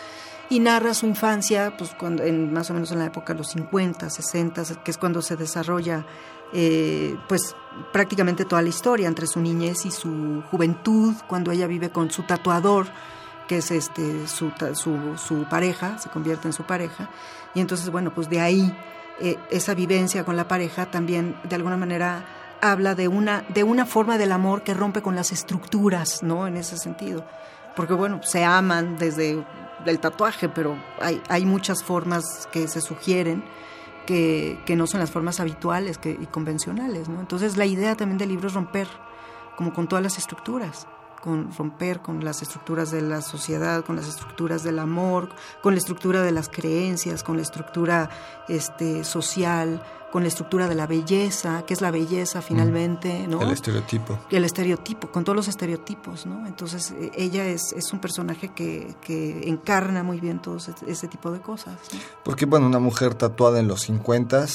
y 0.49 0.59
narra 0.59 0.93
su 0.93 1.05
infancia, 1.05 1.75
pues 1.77 1.95
cuando, 1.97 2.23
en, 2.23 2.51
más 2.51 2.69
o 2.69 2.73
menos 2.73 2.91
en 2.91 2.99
la 2.99 3.05
época 3.05 3.33
de 3.33 3.39
los 3.39 3.51
50, 3.51 4.09
60, 4.09 4.63
que 4.83 4.91
es 4.91 4.97
cuando 4.97 5.21
se 5.21 5.37
desarrolla 5.37 6.05
eh, 6.53 7.17
pues 7.27 7.55
prácticamente 7.91 8.45
toda 8.45 8.61
la 8.61 8.69
historia 8.69 9.07
entre 9.07 9.27
su 9.27 9.39
niñez 9.39 9.85
y 9.85 9.91
su 9.91 10.43
juventud, 10.51 11.13
cuando 11.27 11.51
ella 11.51 11.67
vive 11.67 11.89
con 11.89 12.11
su 12.11 12.23
tatuador, 12.23 12.87
que 13.47 13.57
es 13.57 13.71
este 13.71 14.27
su, 14.27 14.51
su, 14.73 15.17
su 15.17 15.45
pareja, 15.49 15.97
se 15.97 16.09
convierte 16.09 16.47
en 16.47 16.53
su 16.53 16.63
pareja, 16.63 17.09
y 17.55 17.61
entonces 17.61 17.89
bueno, 17.89 18.13
pues 18.13 18.29
de 18.29 18.41
ahí 18.41 18.71
eh, 19.19 19.37
esa 19.49 19.73
vivencia 19.73 20.23
con 20.25 20.35
la 20.35 20.47
pareja 20.47 20.91
también 20.91 21.35
de 21.43 21.55
alguna 21.55 21.77
manera 21.77 22.25
habla 22.61 22.95
de 22.95 23.07
una, 23.07 23.45
de 23.49 23.63
una 23.63 23.85
forma 23.85 24.17
del 24.17 24.31
amor 24.31 24.61
que 24.61 24.73
rompe 24.73 25.01
con 25.01 25.15
las 25.15 25.31
estructuras, 25.31 26.21
¿no? 26.21 26.47
En 26.47 26.57
ese 26.57 26.77
sentido. 26.77 27.25
Porque, 27.75 27.93
bueno, 27.93 28.21
se 28.23 28.43
aman 28.43 28.97
desde 28.97 29.43
el 29.85 29.99
tatuaje, 29.99 30.49
pero 30.49 30.77
hay, 30.99 31.21
hay 31.29 31.45
muchas 31.45 31.83
formas 31.83 32.47
que 32.51 32.67
se 32.67 32.81
sugieren 32.81 33.43
que, 34.05 34.59
que 34.65 34.75
no 34.75 34.87
son 34.87 34.99
las 34.99 35.11
formas 35.11 35.39
habituales 35.39 35.97
que, 35.97 36.11
y 36.11 36.25
convencionales, 36.27 37.09
¿no? 37.09 37.19
Entonces, 37.19 37.57
la 37.57 37.65
idea 37.65 37.95
también 37.95 38.17
del 38.17 38.29
libro 38.29 38.47
es 38.47 38.53
romper, 38.53 38.87
como 39.55 39.73
con 39.73 39.87
todas 39.87 40.03
las 40.03 40.17
estructuras 40.17 40.87
con 41.25 41.51
romper 41.51 42.01
con 42.01 42.23
las 42.23 42.43
estructuras 42.43 42.91
de 42.91 43.01
la 43.01 43.21
sociedad, 43.21 43.83
con 43.83 43.95
las 43.95 44.07
estructuras 44.07 44.63
del 44.63 44.77
amor, 44.77 45.29
con 45.63 45.73
la 45.73 45.79
estructura 45.79 46.21
de 46.21 46.31
las 46.31 46.49
creencias, 46.49 47.23
con 47.23 47.37
la 47.37 47.41
estructura 47.41 48.11
este, 48.47 49.03
social, 49.03 49.81
con 50.11 50.23
la 50.23 50.29
estructura 50.29 50.67
de 50.67 50.75
la 50.75 50.87
belleza, 50.87 51.63
que 51.65 51.73
es 51.73 51.81
la 51.81 51.91
belleza 51.91 52.41
finalmente, 52.41 53.27
¿no? 53.27 53.41
El 53.41 53.51
estereotipo. 53.51 54.17
El 54.29 54.45
estereotipo, 54.45 55.11
con 55.11 55.23
todos 55.23 55.35
los 55.35 55.47
estereotipos, 55.47 56.25
¿no? 56.25 56.47
Entonces 56.47 56.91
e, 56.91 57.11
ella 57.15 57.45
es, 57.45 57.73
es 57.73 57.91
un 57.91 57.99
personaje 57.99 58.49
que, 58.49 58.95
que, 59.01 59.49
encarna 59.49 60.03
muy 60.03 60.19
bien 60.19 60.41
todo 60.41 60.57
ese, 60.57 61.07
tipo 61.07 61.31
de 61.31 61.41
cosas. 61.41 61.75
Porque, 62.23 62.45
bueno, 62.45 62.65
una 62.65 62.79
mujer 62.79 63.15
tatuada 63.15 63.59
en 63.59 63.67
los 63.67 63.81
50, 63.81 64.45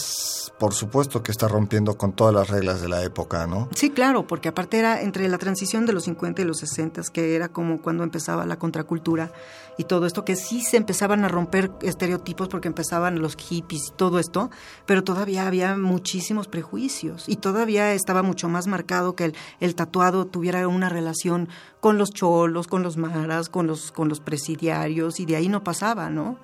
por 0.58 0.74
supuesto 0.74 1.22
que 1.22 1.30
está 1.30 1.48
rompiendo 1.48 1.96
con 1.96 2.12
todas 2.12 2.34
las 2.34 2.48
reglas 2.48 2.80
de 2.80 2.88
la 2.88 3.02
época, 3.02 3.46
¿no? 3.46 3.68
Sí, 3.74 3.90
claro, 3.90 4.26
porque 4.26 4.48
aparte 4.48 4.78
era 4.78 5.02
entre 5.02 5.28
la 5.28 5.38
transición 5.38 5.86
de 5.86 5.92
los 5.92 6.04
50 6.04 6.42
y 6.42 6.44
los 6.44 6.58
60, 6.58 7.02
que 7.12 7.34
era 7.34 7.48
como 7.48 7.80
cuando 7.80 8.02
empezaba 8.02 8.46
la 8.46 8.58
contracultura 8.58 9.32
y 9.76 9.84
todo 9.84 10.06
esto, 10.06 10.24
que 10.24 10.36
sí 10.36 10.62
se 10.62 10.76
empezaban 10.76 11.24
a 11.24 11.28
romper 11.28 11.70
estereotipos 11.80 12.48
porque 12.48 12.68
empezaban 12.68 13.20
los 13.20 13.36
hippies 13.36 13.88
y 13.88 13.92
todo 13.92 14.18
esto, 14.18 14.50
pero 14.84 15.04
todavía 15.04 15.46
había 15.50 15.76
muchísimos 15.76 16.48
prejuicios 16.48 17.28
y 17.28 17.36
todavía 17.36 17.92
estaba 17.92 18.22
mucho 18.22 18.48
más 18.48 18.66
marcado 18.66 19.14
que 19.14 19.32
el, 19.60 19.74
tatuado 19.74 20.26
tuviera 20.26 20.66
una 20.68 20.88
relación 20.88 21.48
con 21.80 21.98
los 21.98 22.10
cholos, 22.10 22.66
con 22.66 22.82
los 22.82 22.96
maras, 22.96 23.48
con 23.48 23.66
los, 23.66 23.92
con 23.92 24.08
los 24.08 24.20
presidiarios 24.20 25.20
y 25.20 25.26
de 25.26 25.36
ahí 25.36 25.48
no 25.48 25.62
pasaba, 25.62 26.08
¿no? 26.10 26.38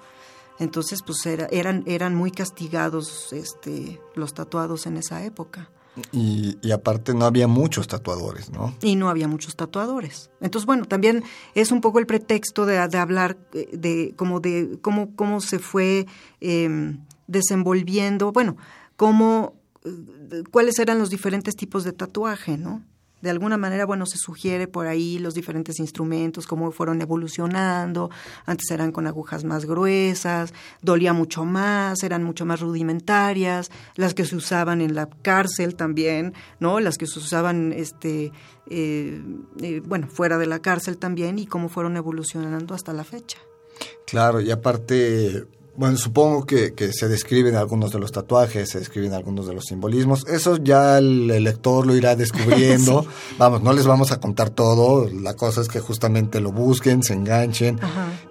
Entonces, 0.58 1.00
pues 1.04 1.24
eran, 1.26 1.82
eran 1.86 2.14
muy 2.14 2.30
castigados 2.30 3.32
este, 3.32 4.00
los 4.14 4.34
tatuados 4.34 4.86
en 4.86 4.96
esa 4.96 5.24
época. 5.24 5.70
Y, 6.12 6.58
aparte 6.72 7.14
no 7.14 7.24
había 7.24 7.48
muchos 7.48 7.88
tatuadores, 7.88 8.50
¿no? 8.50 8.74
Y 8.82 8.96
no 8.96 9.08
había 9.08 9.28
muchos 9.28 9.56
tatuadores. 9.56 10.30
Entonces, 10.40 10.66
bueno, 10.66 10.84
también 10.84 11.24
es 11.54 11.72
un 11.72 11.80
poco 11.80 11.98
el 11.98 12.06
pretexto 12.06 12.66
de, 12.66 12.78
hablar 12.78 13.38
eh, 13.54 13.70
de 13.72 14.14
como 14.16 14.40
de 14.40 14.78
cómo, 14.82 15.14
cómo 15.16 15.40
se 15.40 15.58
fue 15.58 16.06
em, 16.40 16.98
desenvolviendo, 17.26 18.30
bueno, 18.32 18.56
cómo, 18.96 19.54
eh, 19.84 20.42
cuáles 20.50 20.78
eran 20.78 20.98
los 20.98 21.10
diferentes 21.10 21.54
tipos 21.54 21.84
de 21.84 21.92
tatuaje, 21.92 22.58
¿no? 22.58 22.82
de 23.22 23.30
alguna 23.30 23.56
manera, 23.56 23.86
bueno, 23.86 24.04
se 24.06 24.18
sugiere 24.18 24.68
por 24.68 24.86
ahí 24.86 25.18
los 25.18 25.34
diferentes 25.34 25.80
instrumentos, 25.80 26.46
cómo 26.46 26.70
fueron 26.70 27.00
evolucionando. 27.00 28.10
Antes 28.44 28.70
eran 28.70 28.92
con 28.92 29.06
agujas 29.06 29.42
más 29.44 29.64
gruesas, 29.64 30.52
dolía 30.82 31.12
mucho 31.12 31.44
más, 31.44 32.02
eran 32.02 32.22
mucho 32.22 32.44
más 32.44 32.60
rudimentarias, 32.60 33.70
las 33.96 34.14
que 34.14 34.24
se 34.24 34.36
usaban 34.36 34.80
en 34.80 34.94
la 34.94 35.08
cárcel 35.08 35.76
también, 35.76 36.34
¿no? 36.60 36.78
Las 36.78 36.98
que 36.98 37.06
se 37.06 37.18
usaban, 37.18 37.72
este, 37.72 38.32
eh, 38.68 39.22
eh, 39.62 39.82
bueno, 39.84 40.08
fuera 40.08 40.36
de 40.38 40.46
la 40.46 40.60
cárcel 40.60 40.98
también 40.98 41.38
y 41.38 41.46
cómo 41.46 41.68
fueron 41.68 41.96
evolucionando 41.96 42.74
hasta 42.74 42.92
la 42.92 43.04
fecha. 43.04 43.38
Claro, 44.06 44.40
y 44.40 44.50
aparte, 44.50 45.46
bueno, 45.76 45.96
supongo 45.96 46.46
que, 46.46 46.72
que, 46.74 46.92
se 46.92 47.08
describen 47.08 47.56
algunos 47.56 47.92
de 47.92 47.98
los 47.98 48.12
tatuajes, 48.12 48.70
se 48.70 48.78
describen 48.78 49.12
algunos 49.12 49.46
de 49.46 49.54
los 49.54 49.64
simbolismos. 49.64 50.26
Eso 50.26 50.56
ya 50.56 50.98
el, 50.98 51.26
lector 51.26 51.86
lo 51.86 51.94
irá 51.94 52.16
descubriendo. 52.16 53.06
Vamos, 53.38 53.62
no 53.62 53.72
les 53.72 53.86
vamos 53.86 54.12
a 54.12 54.20
contar 54.20 54.50
todo. 54.50 55.08
La 55.10 55.34
cosa 55.34 55.60
es 55.60 55.68
que 55.68 55.80
justamente 55.80 56.40
lo 56.40 56.52
busquen, 56.52 57.02
se 57.02 57.12
enganchen, 57.12 57.78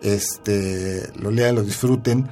este, 0.02 1.10
lo 1.18 1.30
lean, 1.32 1.56
lo 1.56 1.64
disfruten. 1.64 2.28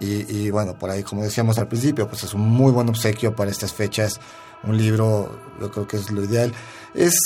Y, 0.00 0.36
y, 0.36 0.50
bueno, 0.50 0.78
por 0.78 0.90
ahí, 0.90 1.02
como 1.02 1.22
decíamos 1.22 1.58
al 1.58 1.68
principio, 1.68 2.06
pues 2.06 2.22
es 2.22 2.34
un 2.34 2.42
muy 2.42 2.70
buen 2.70 2.88
obsequio 2.88 3.34
para 3.34 3.50
estas 3.50 3.72
fechas. 3.72 4.20
Un 4.64 4.76
libro, 4.76 5.30
yo 5.60 5.70
creo 5.70 5.88
que 5.88 5.96
es 5.96 6.10
lo 6.10 6.22
ideal. 6.22 6.52
Es 6.94 7.18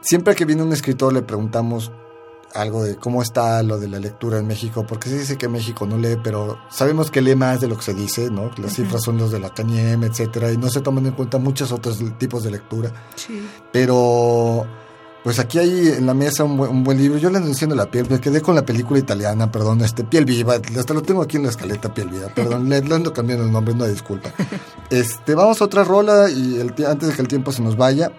siempre 0.00 0.34
que 0.34 0.44
viene 0.44 0.62
un 0.62 0.72
escritor 0.72 1.12
le 1.12 1.22
preguntamos 1.22 1.92
algo 2.54 2.84
de 2.84 2.96
cómo 2.96 3.22
está 3.22 3.62
lo 3.62 3.78
de 3.78 3.88
la 3.88 3.98
lectura 3.98 4.38
en 4.38 4.46
México, 4.46 4.86
porque 4.86 5.08
se 5.08 5.18
dice 5.18 5.36
que 5.36 5.48
México 5.48 5.86
no 5.86 5.98
lee, 5.98 6.16
pero 6.22 6.58
sabemos 6.70 7.10
que 7.10 7.20
lee 7.20 7.34
más 7.34 7.60
de 7.60 7.68
lo 7.68 7.76
que 7.76 7.82
se 7.82 7.94
dice, 7.94 8.30
¿no? 8.30 8.50
Las 8.56 8.74
cifras 8.74 9.02
son 9.02 9.18
los 9.18 9.30
de 9.30 9.40
la 9.40 9.50
CANIEM, 9.50 10.04
etcétera, 10.04 10.52
y 10.52 10.56
no 10.56 10.68
se 10.70 10.80
toman 10.80 11.06
en 11.06 11.12
cuenta 11.12 11.38
muchos 11.38 11.72
otros 11.72 11.98
tipos 12.18 12.42
de 12.44 12.50
lectura. 12.50 12.92
Sí. 13.16 13.46
Pero, 13.72 14.66
pues 15.22 15.38
aquí 15.38 15.58
hay 15.58 15.88
en 15.88 16.06
la 16.06 16.14
mesa 16.14 16.44
un 16.44 16.84
buen, 16.84 16.98
libro. 16.98 17.18
Yo 17.18 17.30
le 17.30 17.40
diciendo 17.40 17.76
la 17.76 17.90
piel, 17.90 18.06
me 18.08 18.20
quedé 18.20 18.40
con 18.40 18.54
la 18.54 18.64
película 18.64 18.98
italiana, 18.98 19.50
perdón, 19.50 19.82
este, 19.82 20.04
Piel 20.04 20.24
Viva, 20.24 20.54
hasta 20.78 20.94
lo 20.94 21.02
tengo 21.02 21.22
aquí 21.22 21.36
en 21.36 21.44
la 21.44 21.50
escaleta, 21.50 21.92
Piel 21.92 22.08
Viva, 22.08 22.28
perdón, 22.28 22.68
le, 22.68 22.76
ando 22.76 23.12
cambiando 23.12 23.44
el 23.44 23.52
nombre, 23.52 23.74
no 23.74 23.86
disculpa. 23.86 24.30
Este, 24.90 25.34
vamos 25.34 25.60
a 25.60 25.66
otra 25.66 25.84
rola 25.84 26.30
y 26.30 26.58
el, 26.58 26.72
antes 26.86 27.10
de 27.10 27.14
que 27.14 27.20
el 27.20 27.28
tiempo 27.28 27.52
se 27.52 27.60
nos 27.60 27.76
vaya, 27.76 28.10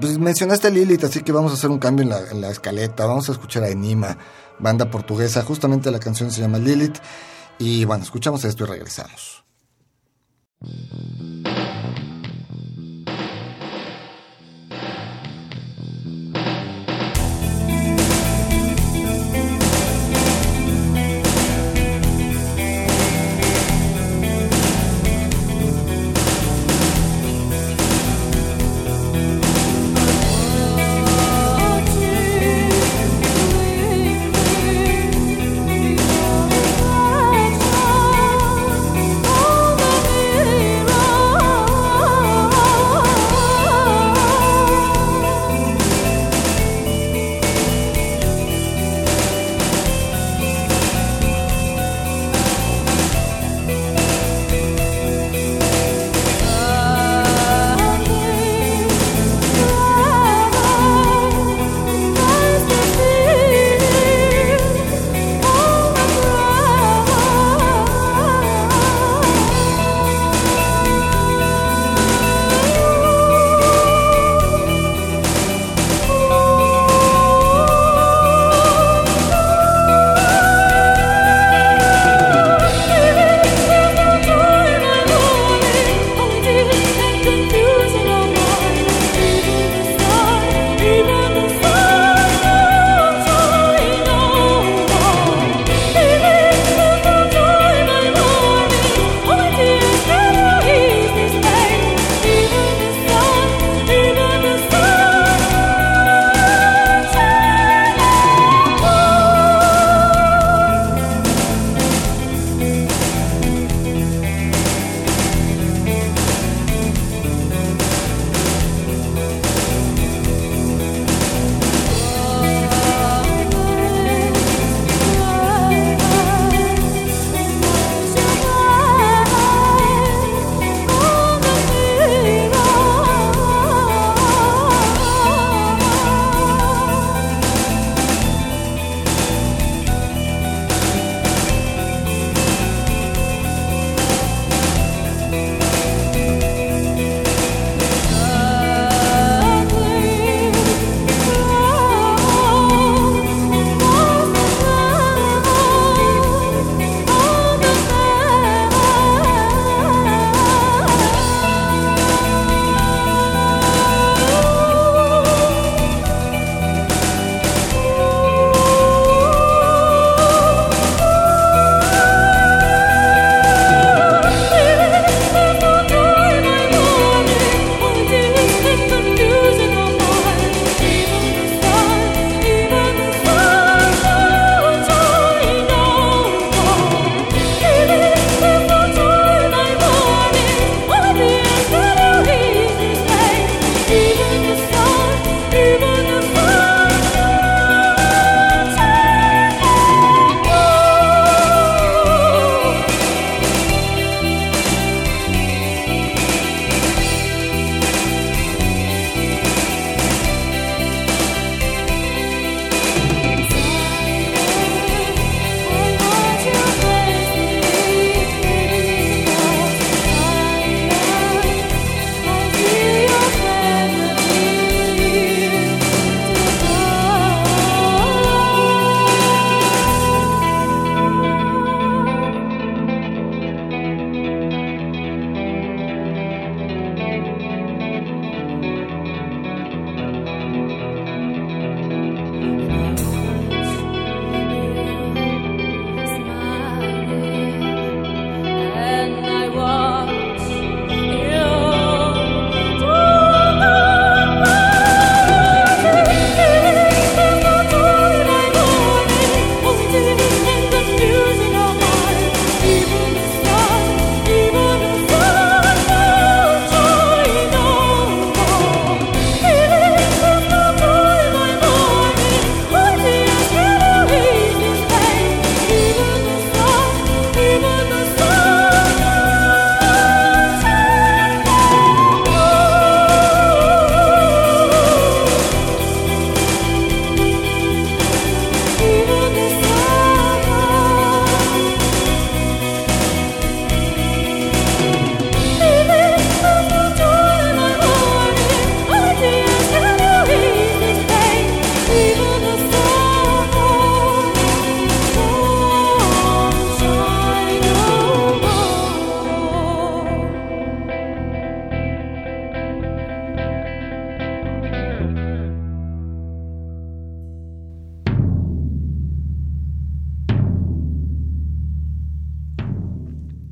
pues 0.00 0.18
mencionaste 0.18 0.68
a 0.68 0.70
Lilith, 0.70 1.04
así 1.04 1.22
que 1.22 1.32
vamos 1.32 1.52
a 1.52 1.54
hacer 1.54 1.70
un 1.70 1.78
cambio 1.78 2.04
en 2.30 2.40
la, 2.40 2.50
escaleta. 2.50 3.06
Vamos 3.06 3.28
a 3.28 3.32
escuchar 3.32 3.64
a 3.64 3.68
Enima, 3.68 4.16
banda 4.58 4.90
portuguesa. 4.90 5.42
Justamente 5.42 5.90
la 5.90 6.00
canción 6.00 6.30
se 6.30 6.40
llama 6.40 6.58
Lilith. 6.58 6.98
Y 7.58 7.84
bueno, 7.84 8.02
escuchamos 8.02 8.44
esto 8.44 8.64
y 8.64 8.66
regresamos. 8.66 9.44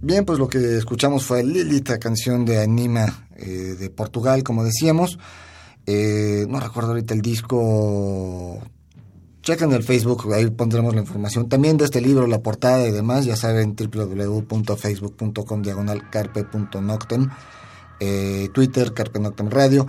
Bien, 0.04 0.24
pues 0.24 0.40
lo 0.40 0.48
que 0.48 0.78
escuchamos 0.78 1.24
fue 1.24 1.44
Lilith, 1.44 1.96
canción 2.00 2.44
de 2.44 2.60
Anima 2.60 3.28
eh, 3.36 3.76
de 3.78 3.88
Portugal, 3.88 4.42
como 4.42 4.64
decíamos. 4.64 5.16
Eh, 5.86 6.44
no 6.48 6.58
recuerdo 6.58 6.90
ahorita 6.90 7.14
el 7.14 7.22
disco. 7.22 8.58
Chequen 9.42 9.70
el 9.70 9.84
Facebook, 9.84 10.32
ahí 10.34 10.50
pondremos 10.50 10.92
la 10.92 11.02
información. 11.02 11.48
También 11.48 11.76
de 11.76 11.84
este 11.84 12.00
libro, 12.00 12.26
la 12.26 12.42
portada 12.42 12.84
y 12.84 12.90
demás, 12.90 13.26
ya 13.26 13.36
saben, 13.36 13.76
www.facebook.com 13.76 15.62
diagonal 15.62 16.10
carpe.noctem, 16.10 17.28
eh, 18.00 18.48
Twitter, 18.52 18.94
carpe 18.94 19.20
noctem 19.20 19.50
radio. 19.50 19.86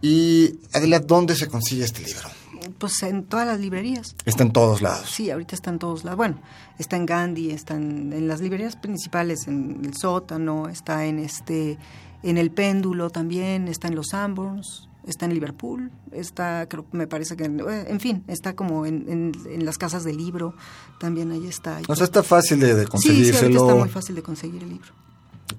Y 0.00 0.60
Adela, 0.72 1.00
¿dónde 1.00 1.36
se 1.36 1.48
consigue 1.48 1.84
este 1.84 2.02
libro? 2.02 2.41
Pues 2.82 3.00
en 3.04 3.22
todas 3.22 3.46
las 3.46 3.60
librerías. 3.60 4.16
Está 4.24 4.42
en 4.42 4.52
todos 4.52 4.82
lados. 4.82 5.08
Sí, 5.08 5.30
ahorita 5.30 5.54
está 5.54 5.70
en 5.70 5.78
todos 5.78 6.02
lados. 6.02 6.16
Bueno, 6.16 6.40
está 6.80 6.96
en 6.96 7.06
Gandhi, 7.06 7.52
está 7.52 7.76
en, 7.76 8.12
en 8.12 8.26
las 8.26 8.40
librerías 8.40 8.74
principales, 8.74 9.46
en 9.46 9.84
el 9.84 9.94
sótano, 9.94 10.68
está 10.68 11.06
en 11.06 11.20
este, 11.20 11.78
en 12.24 12.38
el 12.38 12.50
péndulo 12.50 13.08
también, 13.10 13.68
está 13.68 13.86
en 13.86 13.94
los 13.94 14.08
Sanborns, 14.08 14.88
está 15.06 15.26
en 15.26 15.34
Liverpool, 15.34 15.92
está, 16.10 16.66
creo, 16.68 16.84
me 16.90 17.06
parece 17.06 17.36
que, 17.36 17.44
eh, 17.44 17.84
en 17.86 18.00
fin, 18.00 18.24
está 18.26 18.56
como 18.56 18.84
en, 18.84 19.08
en, 19.08 19.32
en 19.46 19.64
las 19.64 19.78
casas 19.78 20.02
de 20.02 20.12
libro, 20.12 20.54
también 20.98 21.30
ahí 21.30 21.46
está. 21.46 21.78
O 21.86 21.94
sea, 21.94 22.04
está 22.04 22.24
fácil 22.24 22.58
de, 22.58 22.74
de 22.74 22.86
sí, 22.98 23.26
sí, 23.26 23.46
está 23.46 23.76
muy 23.76 23.90
fácil 23.90 24.16
de 24.16 24.24
conseguir 24.24 24.60
el 24.64 24.70
libro. 24.70 24.92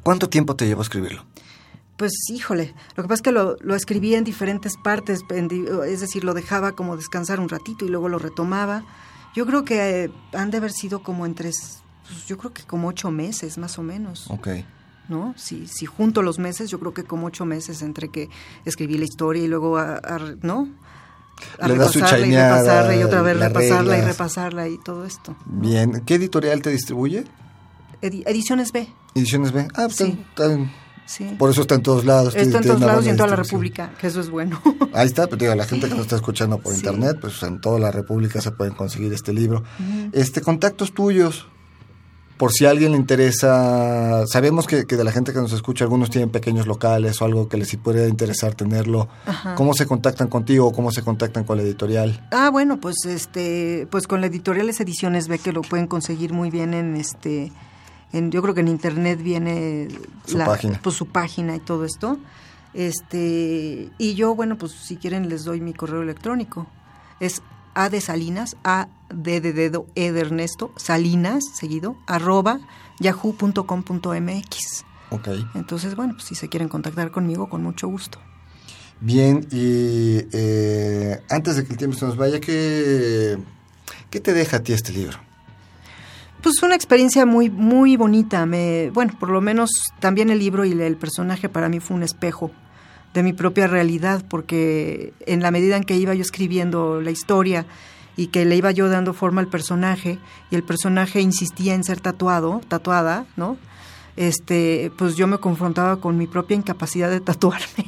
¿Cuánto 0.03 0.28
tiempo 0.28 0.57
te 0.57 0.67
llevó 0.67 0.82
a 0.82 0.84
escribirlo? 0.84 1.24
Pues 1.98 2.12
híjole, 2.30 2.74
lo 2.96 3.04
que 3.04 3.08
pasa 3.10 3.16
es 3.16 3.22
que 3.22 3.32
lo, 3.32 3.56
lo 3.62 3.76
escribía 3.76 4.18
en 4.18 4.24
diferentes 4.24 4.74
partes, 4.84 5.22
en 5.30 5.48
es 5.88 6.02
decir, 6.02 6.24
lo 6.24 6.34
dejaba 6.34 6.72
como 6.74 6.98
descansar 6.98 7.39
un 7.39 7.50
ratito 7.50 7.86
y 7.86 7.89
luego 7.89 8.10
lo 8.10 8.18
retomaba. 8.20 8.84
Yo 9.36 9.46
creo 9.46 9.64
que 9.64 10.06
eh, 10.06 10.12
han 10.34 10.50
de 10.52 10.58
haber 10.58 10.72
sido 10.72 11.04
como 11.04 11.26
en 11.26 11.36
tres, 11.36 11.82
pues, 12.08 12.26
yo 12.28 12.38
creo 12.38 12.52
que 12.54 12.64
como 12.64 12.88
ocho 12.88 13.12
meses 13.12 13.58
más 13.58 13.78
o 13.78 13.84
menos, 13.84 14.26
Ok. 14.30 14.48
¿no? 15.08 15.34
Si, 15.38 15.68
si 15.68 15.86
junto 15.86 16.22
los 16.24 16.39
meses, 16.39 16.70
yo 16.72 16.80
creo 16.80 16.94
que 16.94 17.04
como 17.04 17.28
ocho 17.28 17.46
meses 17.46 17.82
entre 17.84 18.10
que 18.10 18.30
escribí 18.66 18.98
la 18.98 19.06
historia 19.06 19.44
y 19.44 19.48
luego, 19.48 19.78
a, 19.78 19.96
a- 19.98 20.36
¿no? 20.41 20.68
A 21.60 21.68
Le 21.68 21.76
das 21.76 21.91
su 21.91 22.00
repasarla 22.00 22.28
y 22.28 22.32
repasarla 22.36 22.96
y 22.96 23.04
otra 23.04 23.22
vez 23.24 23.39
repasarla 23.39 23.98
y 23.98 24.02
repasarla 24.02 24.68
y 24.70 24.78
todo 24.84 25.06
esto. 25.06 25.36
Bien. 25.46 26.02
¿Qué 26.06 26.16
editorial 26.16 26.62
te 26.62 26.70
distribuye? 26.70 27.26
Edi- 28.02 28.24
Ediciones 28.26 28.72
B, 28.72 28.88
Ediciones 29.16 29.52
B. 29.52 29.68
Ah, 29.76 29.86
pues 29.86 29.96
Sí. 29.98 30.24
Sí. 31.06 31.36
por 31.38 31.49
eso 31.49 31.62
está 31.62 31.76
en 31.76 31.84
todos 31.84 32.06
lados. 32.06 32.36
Está 32.36 32.60
en 32.60 32.64
todos 32.64 32.80
lados 32.82 33.06
y 33.06 33.10
en 33.10 33.18
toda 33.18 33.30
la. 33.30 33.36
República, 33.36 33.91
que 33.99 34.08
eso 34.08 34.20
es 34.20 34.30
bueno. 34.30 34.62
Ahí 34.93 35.06
está, 35.08 35.26
pero 35.28 35.38
digo, 35.38 35.56
la 35.56 35.66
gente 35.66 35.88
que 35.88 35.93
nos 35.95 36.04
está 36.04 36.16
escuchando 36.18 36.60
por 36.60 36.74
Sí. 36.74 36.80
internet, 36.80 37.18
pues 37.20 37.41
en 37.43 37.60
toda 37.62 37.80
la 37.80 37.91
República 37.91 38.41
se 38.41 38.51
pueden 38.51 38.74
conseguir 38.74 39.14
este 39.14 39.34
libro. 39.34 39.64
Este, 40.12 40.41
contactos 40.41 40.93
tuyos, 40.93 41.47
por 42.38 42.51
si 42.51 42.66
a 42.66 42.72
alguien 42.72 42.91
le 42.91 42.97
interesa, 42.97 44.26
sabemos 44.28 44.66
que, 44.68 44.86
que 44.86 44.97
de 44.97 45.04
la 45.04 45.12
gente 45.12 45.34
que 45.34 45.39
nos 45.39 45.54
escucha, 45.54 45.86
algunos 45.86 46.10
tienen 46.10 46.30
pequeños 46.30 46.68
locales 46.68 47.22
o 47.22 47.26
algo 47.26 47.47
que 47.47 47.58
les 47.58 47.76
puede 47.78 48.10
interesar 48.10 48.56
tenerlo. 48.56 49.08
Ajá. 49.26 49.56
¿Cómo 49.56 49.74
se 49.74 49.86
contactan 49.86 50.28
contigo 50.28 50.68
o 50.68 50.72
cómo 50.74 50.91
se 50.91 51.04
contactan 51.04 51.43
con 51.43 51.58
la 51.58 51.64
editorial? 51.64 52.28
Ah, 52.32 52.49
bueno, 52.49 52.80
pues 52.80 52.95
este, 53.06 53.88
pues 53.91 54.08
con 54.08 54.20
la 54.22 54.28
editorial 54.28 54.68
es 54.70 54.80
Ediciones 54.82 55.28
ve 55.28 55.38
que 55.39 55.51
lo 55.54 55.62
pueden 55.62 55.88
conseguir 55.88 56.34
muy 56.34 56.49
bien 56.49 56.74
en 56.74 56.95
este, 56.95 57.51
en, 58.14 58.32
yo 58.32 58.41
creo 58.41 58.53
que 58.53 58.61
en 58.61 58.70
internet 58.70 59.22
viene 59.22 59.89
Su 60.26 60.38
página. 60.38 60.80
pues 60.82 60.95
su 60.95 61.07
página 61.07 61.55
y 61.55 61.59
todo 61.59 61.84
esto. 61.84 62.18
Este, 62.74 63.89
y 63.97 64.14
yo, 64.16 64.34
bueno, 64.36 64.57
pues 64.57 64.72
si 64.72 64.95
quieren 64.97 65.30
les 65.30 65.43
doy 65.43 65.59
mi 65.61 65.74
correo 65.74 66.01
electrónico. 66.01 66.68
Es 67.20 67.41
A 67.76 67.89
de 67.89 68.01
Salinas, 68.01 68.55
A 68.64 68.88
D 69.14 69.41
de 69.41 69.53
dedo, 69.53 69.86
E 69.95 70.11
de 70.11 70.22
Ernesto, 70.22 70.72
Salinas, 70.78 71.43
seguido, 71.53 71.95
arroba 72.07 72.59
yahoo.com.mx. 72.99 74.86
Ok. 75.11 75.28
Entonces, 75.55 75.95
bueno, 75.95 76.14
pues 76.14 76.26
si 76.26 76.36
se 76.36 76.49
quieren 76.49 76.70
contactar 76.70 77.11
conmigo, 77.11 77.49
con 77.49 77.61
mucho 77.64 77.88
gusto. 77.88 78.20
Bien, 78.99 79.45
y 79.51 80.26
eh, 80.32 81.22
antes 81.30 81.55
de 81.57 81.66
que 81.66 81.72
el 81.74 81.78
tiempo 81.78 81.97
se 81.97 82.05
nos 82.05 82.16
vaya, 82.16 82.39
¿qué, 82.39 83.38
¿qué 84.09 84.20
te 84.20 84.34
deja 84.34 84.57
a 84.57 84.64
ti 84.64 84.72
este 84.74 84.91
libro? 84.93 85.18
Pues 86.44 86.62
una 86.62 86.76
experiencia 86.76 87.26
muy 87.26 87.50
muy 87.50 87.96
bonita. 87.96 88.46
Me, 88.46 88.89
bueno, 88.94 89.14
por 89.18 89.30
lo 89.30 89.39
menos 89.39 89.70
también 90.02 90.30
el 90.30 90.39
libro 90.39 90.66
y 90.66 90.74
el 90.74 90.98
personaje 90.98 91.48
para 91.48 91.70
mí 91.70 91.80
fue 91.80 91.96
un 91.96 92.04
espejo 92.04 92.52
de 93.14 93.24
mi 93.24 93.32
propia 93.32 93.66
realidad, 93.66 94.26
porque 94.28 95.14
en 95.26 95.41
la 95.41 95.52
medida 95.52 95.78
en 95.78 95.86
que 95.86 95.96
iba 95.96 96.14
yo 96.14 96.22
escribiendo 96.22 97.00
la 97.00 97.12
historia 97.12 97.66
y 98.18 98.28
que 98.28 98.44
le 98.44 98.58
iba 98.58 98.72
yo 98.72 98.89
dando 98.89 99.14
forma 99.14 99.39
al 99.39 99.48
personaje 99.48 100.20
y 100.52 100.56
el 100.56 100.64
personaje 100.64 101.22
insistía 101.22 101.76
en 101.76 101.86
ser 101.86 102.02
tatuado, 102.02 102.60
tatuada, 102.68 103.26
¿no? 103.38 103.56
Este, 104.16 104.91
pues 104.95 105.16
yo 105.16 105.26
me 105.26 105.39
confrontaba 105.39 105.97
con 105.97 106.18
mi 106.18 106.28
propia 106.28 106.55
incapacidad 106.55 107.09
de 107.09 107.20
tatuarme. 107.20 107.86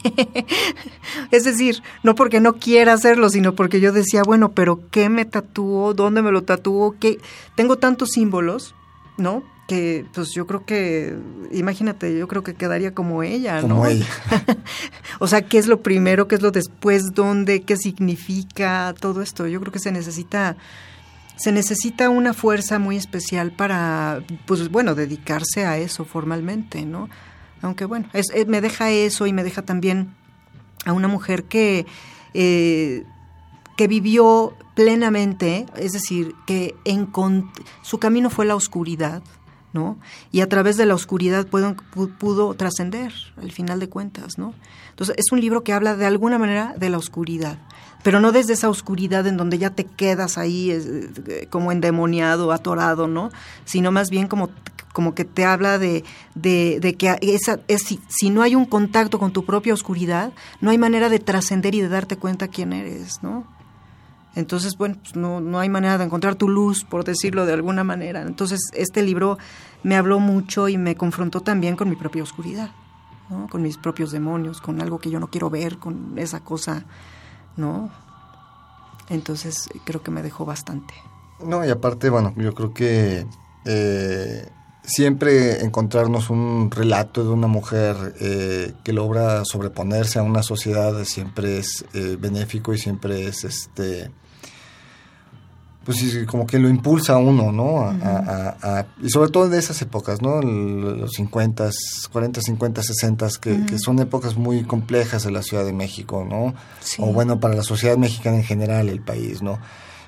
es 1.32 1.44
decir, 1.44 1.84
no 2.04 2.16
porque 2.16 2.40
no 2.40 2.54
quiera 2.54 2.94
hacerlo, 2.94 3.30
sino 3.30 3.54
porque 3.54 3.80
yo 3.80 3.92
decía, 3.92 4.24
bueno, 4.24 4.52
pero 4.52 4.80
¿qué 4.90 5.10
me 5.10 5.26
tatúo? 5.26 5.94
¿Dónde 5.94 6.24
me 6.24 6.32
lo 6.32 6.44
tatúo? 6.44 6.96
¿Qué? 7.00 7.20
Tengo 7.56 7.78
tantos 7.78 8.10
símbolos, 8.12 8.74
¿no? 9.18 9.44
Que 9.68 10.06
pues 10.14 10.32
yo 10.32 10.48
creo 10.48 10.66
que, 10.66 11.16
imagínate, 11.52 12.18
yo 12.18 12.28
creo 12.28 12.44
que 12.44 12.56
quedaría 12.56 12.94
como 12.94 13.22
ella, 13.22 13.62
¿no? 13.62 13.70
Como 13.70 13.86
ella. 13.86 14.08
o 15.20 15.28
sea, 15.28 15.44
¿qué 15.44 15.60
es 15.60 15.68
lo 15.68 15.82
primero? 15.82 16.28
¿Qué 16.28 16.36
es 16.36 16.42
lo 16.42 16.52
después? 16.52 17.14
¿Dónde? 17.14 17.62
¿Qué 17.62 17.78
significa? 17.78 18.96
Todo 19.00 19.22
esto. 19.22 19.48
Yo 19.48 19.60
creo 19.62 19.72
que 19.72 19.80
se 19.80 19.92
necesita 19.92 20.58
se 21.38 21.52
necesita 21.52 22.10
una 22.10 22.34
fuerza 22.34 22.80
muy 22.80 22.96
especial 22.98 23.52
para, 23.52 24.22
pues 24.46 24.70
bueno, 24.70 24.96
dedicarse 24.96 25.66
a 25.66 25.78
eso 25.78 26.06
formalmente, 26.06 26.86
¿no? 26.86 27.10
Aunque 27.62 27.86
bueno, 27.86 28.08
es, 28.14 28.28
es- 28.34 28.48
me 28.48 28.62
deja 28.62 28.90
eso 28.92 29.28
y 29.28 29.34
me 29.34 29.44
deja 29.44 29.62
también 29.62 30.14
a 30.86 30.94
una 30.94 31.08
mujer 31.08 31.44
que, 31.46 31.86
eh, 32.34 33.04
que 33.76 33.88
vivió 33.88 34.56
plenamente, 34.76 35.66
es 35.76 35.92
decir, 35.94 36.36
que 36.46 36.76
su 37.82 37.98
camino 38.00 38.30
fue 38.30 38.46
la 38.46 38.56
oscuridad, 38.56 39.22
¿no? 39.74 39.98
Y 40.32 40.42
a 40.42 40.48
través 40.50 40.78
de 40.78 40.86
la 40.86 40.96
oscuridad 40.96 41.48
pudo, 41.48 41.76
pu- 41.94 42.16
pudo 42.18 42.54
trascender, 42.54 43.14
al 43.38 43.52
final 43.52 43.80
de 43.80 43.90
cuentas, 43.90 44.38
¿no? 44.38 44.54
Entonces, 44.92 45.16
es 45.18 45.32
un 45.32 45.42
libro 45.42 45.64
que 45.64 45.74
habla 45.74 45.96
de 45.98 46.06
alguna 46.06 46.38
manera 46.38 46.76
de 46.78 46.90
la 46.90 46.98
oscuridad, 46.98 47.58
pero 48.06 48.20
no 48.20 48.32
desde 48.32 48.54
esa 48.54 48.70
oscuridad 48.70 49.26
en 49.26 49.36
donde 49.36 49.58
ya 49.58 49.72
te 49.72 49.84
quedas 49.84 50.38
ahí 50.38 50.70
eh, 50.70 51.10
eh, 51.26 51.48
como 51.50 51.72
endemoniado, 51.72 52.52
atorado, 52.52 53.08
¿no? 53.08 53.32
Sino 53.66 53.92
más 53.92 54.12
bien 54.12 54.28
como, 54.28 54.52
como 54.94 55.16
que 55.16 55.26
te 55.26 55.44
habla 55.44 55.80
de, 55.80 56.04
de, 56.36 56.96
que 57.00 57.18
esa, 57.22 57.62
es, 57.68 57.82
si, 57.82 58.00
si 58.08 58.30
no 58.30 58.44
hay 58.44 58.54
un 58.54 58.66
contacto 58.66 59.18
con 59.18 59.34
tu 59.34 59.44
propia 59.44 59.74
oscuridad, 59.74 60.34
no 60.62 60.70
hay 60.70 60.78
manera 60.78 61.10
de 61.10 61.18
trascender 61.18 61.74
y 61.74 61.82
de 61.82 61.90
darte 61.90 62.16
cuenta 62.16 62.48
quién 62.48 62.74
eres, 62.74 63.24
¿no? 63.24 63.48
Entonces, 64.36 64.78
bueno, 64.78 64.98
pues 65.02 65.16
no, 65.16 65.42
no 65.42 65.58
hay 65.58 65.70
manera 65.70 65.98
de 65.98 66.04
encontrar 66.04 66.36
tu 66.36 66.48
luz, 66.48 66.84
por 66.84 67.06
decirlo 67.06 67.48
de 67.48 67.54
alguna 67.54 67.84
manera. 67.84 68.22
Entonces, 68.22 68.60
este 68.74 69.02
libro 69.02 69.40
me 69.82 69.96
habló 69.96 70.20
mucho 70.20 70.70
y 70.70 70.78
me 70.78 70.94
confrontó 70.96 71.42
también 71.42 71.76
con 71.76 71.90
mi 71.90 71.96
propia 71.96 72.22
oscuridad, 72.22 72.70
¿no? 73.32 73.48
con 73.48 73.64
mis 73.64 73.78
propios 73.78 74.12
demonios, 74.12 74.62
con 74.62 74.80
algo 74.80 75.00
que 75.00 75.10
yo 75.10 75.20
no 75.20 75.32
quiero 75.32 75.50
ver, 75.50 75.80
con 75.80 76.20
esa 76.20 76.42
cosa, 76.42 76.86
¿no? 77.58 77.92
Entonces, 79.10 79.70
creo 79.84 80.02
que 80.02 80.12
me 80.12 80.24
dejó 80.24 80.46
bastante. 80.46 80.94
No, 81.44 81.66
y 81.66 81.70
aparte, 81.70 82.10
bueno, 82.10 82.34
yo 82.38 82.54
creo 82.54 82.74
que 82.74 83.26
eh, 83.66 84.50
siempre 84.84 85.64
encontrarnos 85.64 86.30
un 86.30 86.72
relato 86.72 87.24
de 87.24 87.30
una 87.30 87.48
mujer 87.48 88.16
eh, 88.20 88.74
que 88.84 88.94
logra 88.94 89.44
sobreponerse 89.46 90.20
a 90.20 90.24
una 90.24 90.44
sociedad 90.44 91.04
siempre 91.04 91.58
es 91.58 91.86
eh, 91.94 92.18
benéfico 92.20 92.74
y 92.74 92.78
siempre 92.78 93.28
es 93.28 93.44
este 93.44 94.12
pues 95.86 96.00
sí, 96.00 96.26
como 96.26 96.46
que 96.48 96.58
lo 96.60 96.68
impulsa 96.68 97.14
a 97.14 97.18
uno, 97.18 97.52
¿no? 97.52 97.80
A- 97.82 97.92
a- 97.92 98.58
a- 98.62 98.80
a- 98.80 98.88
y 99.02 99.10
sobre 99.10 99.30
todo 99.30 99.46
en 99.46 99.54
esas 99.54 99.82
épocas, 99.84 100.22
¿no? 100.22 100.42
Los 100.42 101.12
50, 101.14 101.70
40, 102.12 102.42
50, 102.42 102.82
60, 102.84 103.28
que, 103.40 103.66
que 103.66 103.78
son 103.80 104.00
épocas 104.00 104.36
muy 104.36 104.64
complejas 104.64 105.26
en 105.26 105.34
la 105.34 105.44
Ciudad 105.44 105.64
de 105.64 105.74
México, 105.74 106.26
¿no? 106.28 106.54
Sí. 106.82 107.02
O 107.02 107.14
bueno, 107.14 107.40
para 107.40 107.54
la 107.56 107.64
sociedad 107.64 107.98
mexicana 107.98 108.38
en 108.38 108.44
general, 108.44 108.90
el 108.90 109.02
país, 109.02 109.42
¿no? 109.42 109.60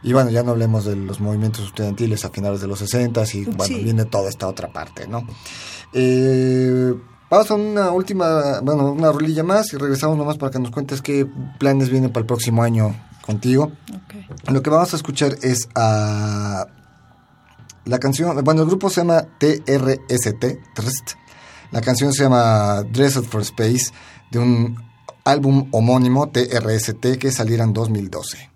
Y 0.03 0.13
bueno, 0.13 0.29
ya 0.29 0.43
no 0.43 0.51
hablemos 0.51 0.85
de 0.85 0.95
los 0.95 1.19
movimientos 1.19 1.65
estudiantiles 1.65 2.23
a 2.25 2.29
finales 2.29 2.61
de 2.61 2.67
los 2.67 2.79
60 2.79 3.23
y 3.33 3.45
bueno, 3.45 3.63
Sí. 3.65 3.83
viene 3.83 4.05
toda 4.05 4.29
esta 4.29 4.47
otra 4.47 4.71
parte, 4.73 5.07
¿no? 5.07 5.25
Eh, 5.93 6.93
vamos 7.29 7.51
a 7.51 7.55
una 7.55 7.91
última, 7.91 8.59
bueno, 8.61 8.91
una 8.91 9.11
rolilla 9.11 9.43
más 9.43 9.73
y 9.73 9.77
regresamos 9.77 10.17
nomás 10.17 10.37
para 10.37 10.51
que 10.51 10.59
nos 10.59 10.71
cuentes 10.71 11.01
qué 11.01 11.27
planes 11.59 11.89
vienen 11.89 12.11
para 12.11 12.21
el 12.21 12.27
próximo 12.27 12.63
año 12.63 12.95
contigo. 13.25 13.71
Lo 14.49 14.61
que 14.61 14.69
vamos 14.69 14.93
a 14.93 14.95
escuchar 14.95 15.37
es 15.41 15.69
a 15.75 16.67
la 17.85 17.99
canción, 17.99 18.43
bueno, 18.43 18.61
el 18.61 18.67
grupo 18.67 18.89
se 18.89 19.01
llama 19.01 19.25
TRST. 19.39 20.45
La 21.71 21.81
canción 21.81 22.13
se 22.13 22.23
llama 22.23 22.83
Dressed 22.83 23.23
for 23.23 23.41
Space, 23.41 23.91
de 24.31 24.39
un 24.39 24.77
álbum 25.25 25.67
homónimo, 25.71 26.29
TRST, 26.29 27.17
que 27.19 27.31
saliera 27.31 27.63
en 27.65 27.73
2012. 27.73 28.49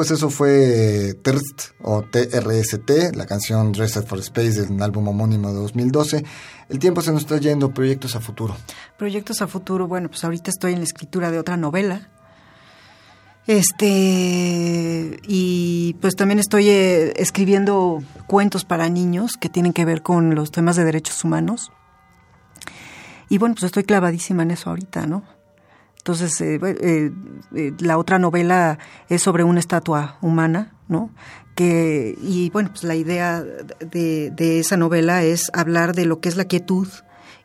Pues 0.00 0.12
eso 0.12 0.30
fue 0.30 1.12
TRST 1.22 1.74
o 1.82 2.00
TRST, 2.00 3.14
la 3.14 3.26
canción 3.26 3.70
Dressed 3.70 4.06
for 4.06 4.18
Space 4.20 4.62
del 4.62 4.82
álbum 4.82 5.06
homónimo 5.08 5.48
de 5.48 5.56
2012. 5.56 6.24
El 6.70 6.78
tiempo 6.78 7.02
se 7.02 7.12
nos 7.12 7.20
está 7.20 7.36
yendo, 7.36 7.74
proyectos 7.74 8.16
a 8.16 8.20
futuro. 8.20 8.56
Proyectos 8.96 9.42
a 9.42 9.46
futuro, 9.46 9.88
bueno, 9.88 10.08
pues 10.08 10.24
ahorita 10.24 10.48
estoy 10.48 10.72
en 10.72 10.78
la 10.78 10.84
escritura 10.84 11.30
de 11.30 11.38
otra 11.38 11.58
novela. 11.58 12.08
Este, 13.46 15.20
y 15.28 15.98
pues 16.00 16.16
también 16.16 16.38
estoy 16.38 16.70
eh, 16.70 17.12
escribiendo 17.16 18.02
cuentos 18.26 18.64
para 18.64 18.88
niños 18.88 19.32
que 19.38 19.50
tienen 19.50 19.74
que 19.74 19.84
ver 19.84 20.00
con 20.00 20.34
los 20.34 20.50
temas 20.50 20.76
de 20.76 20.84
derechos 20.84 21.22
humanos. 21.24 21.72
Y 23.28 23.36
bueno, 23.36 23.54
pues 23.54 23.64
estoy 23.64 23.84
clavadísima 23.84 24.44
en 24.44 24.52
eso 24.52 24.70
ahorita, 24.70 25.06
¿no? 25.06 25.39
Entonces, 26.00 26.40
eh, 26.40 26.58
eh, 26.62 27.10
eh, 27.54 27.72
la 27.78 27.98
otra 27.98 28.18
novela 28.18 28.78
es 29.10 29.20
sobre 29.20 29.44
una 29.44 29.60
estatua 29.60 30.16
humana, 30.22 30.72
¿no? 30.88 31.10
Que, 31.54 32.16
y 32.22 32.48
bueno, 32.50 32.70
pues 32.70 32.84
la 32.84 32.94
idea 32.94 33.42
de, 33.42 34.30
de, 34.30 34.60
esa 34.60 34.78
novela 34.78 35.22
es 35.24 35.50
hablar 35.52 35.94
de 35.94 36.06
lo 36.06 36.20
que 36.20 36.30
es 36.30 36.36
la 36.36 36.46
quietud 36.46 36.88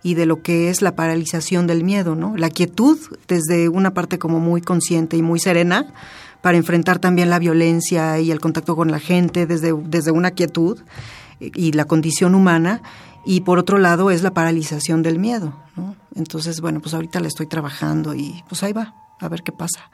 y 0.03 0.13
de 0.13 0.25
lo 0.25 0.41
que 0.41 0.69
es 0.69 0.81
la 0.81 0.95
paralización 0.95 1.67
del 1.67 1.83
miedo, 1.83 2.15
¿no? 2.15 2.37
La 2.37 2.49
quietud 2.49 2.97
desde 3.27 3.67
una 3.67 3.93
parte 3.93 4.19
como 4.19 4.39
muy 4.39 4.61
consciente 4.61 5.17
y 5.17 5.21
muy 5.21 5.39
serena 5.39 5.93
para 6.41 6.57
enfrentar 6.57 6.99
también 6.99 7.29
la 7.29 7.39
violencia 7.39 8.19
y 8.19 8.31
el 8.31 8.39
contacto 8.39 8.77
con 8.77 8.89
la 8.89 8.99
gente 8.99 9.47
desde, 9.47 9.73
desde 9.85 10.11
una 10.11 10.31
quietud 10.31 10.79
y 11.39 11.73
la 11.73 11.83
condición 11.83 12.35
humana 12.35 12.81
y 13.25 13.41
por 13.41 13.59
otro 13.59 13.77
lado 13.77 14.11
es 14.11 14.21
la 14.21 14.33
paralización 14.33 15.01
del 15.01 15.19
miedo, 15.19 15.53
¿no? 15.75 15.95
Entonces, 16.15 16.61
bueno, 16.61 16.79
pues 16.79 16.93
ahorita 16.93 17.19
la 17.19 17.27
estoy 17.27 17.47
trabajando 17.47 18.13
y 18.13 18.43
pues 18.47 18.63
ahí 18.63 18.71
va, 18.71 18.95
a 19.19 19.27
ver 19.27 19.43
qué 19.43 19.51
pasa. 19.51 19.89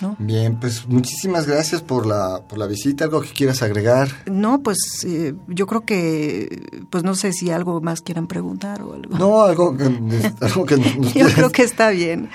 ¿No? 0.00 0.14
Bien, 0.20 0.60
pues 0.60 0.86
muchísimas 0.86 1.48
gracias 1.48 1.82
por 1.82 2.06
la, 2.06 2.42
por 2.48 2.56
la 2.56 2.66
visita. 2.66 3.04
¿Algo 3.04 3.20
que 3.20 3.30
quieras 3.30 3.62
agregar? 3.62 4.08
No, 4.26 4.62
pues 4.62 4.78
eh, 5.04 5.34
yo 5.48 5.66
creo 5.66 5.84
que, 5.84 6.84
pues 6.88 7.02
no 7.02 7.16
sé 7.16 7.32
si 7.32 7.50
algo 7.50 7.80
más 7.80 8.00
quieran 8.00 8.28
preguntar 8.28 8.80
o 8.82 8.94
algo. 8.94 9.18
No, 9.18 9.42
algo, 9.42 9.76
algo 10.40 10.66
que 10.66 10.76
nos, 10.76 11.14
Yo 11.14 11.26
creo 11.34 11.50
que 11.50 11.64
está 11.64 11.90
bien. 11.90 12.30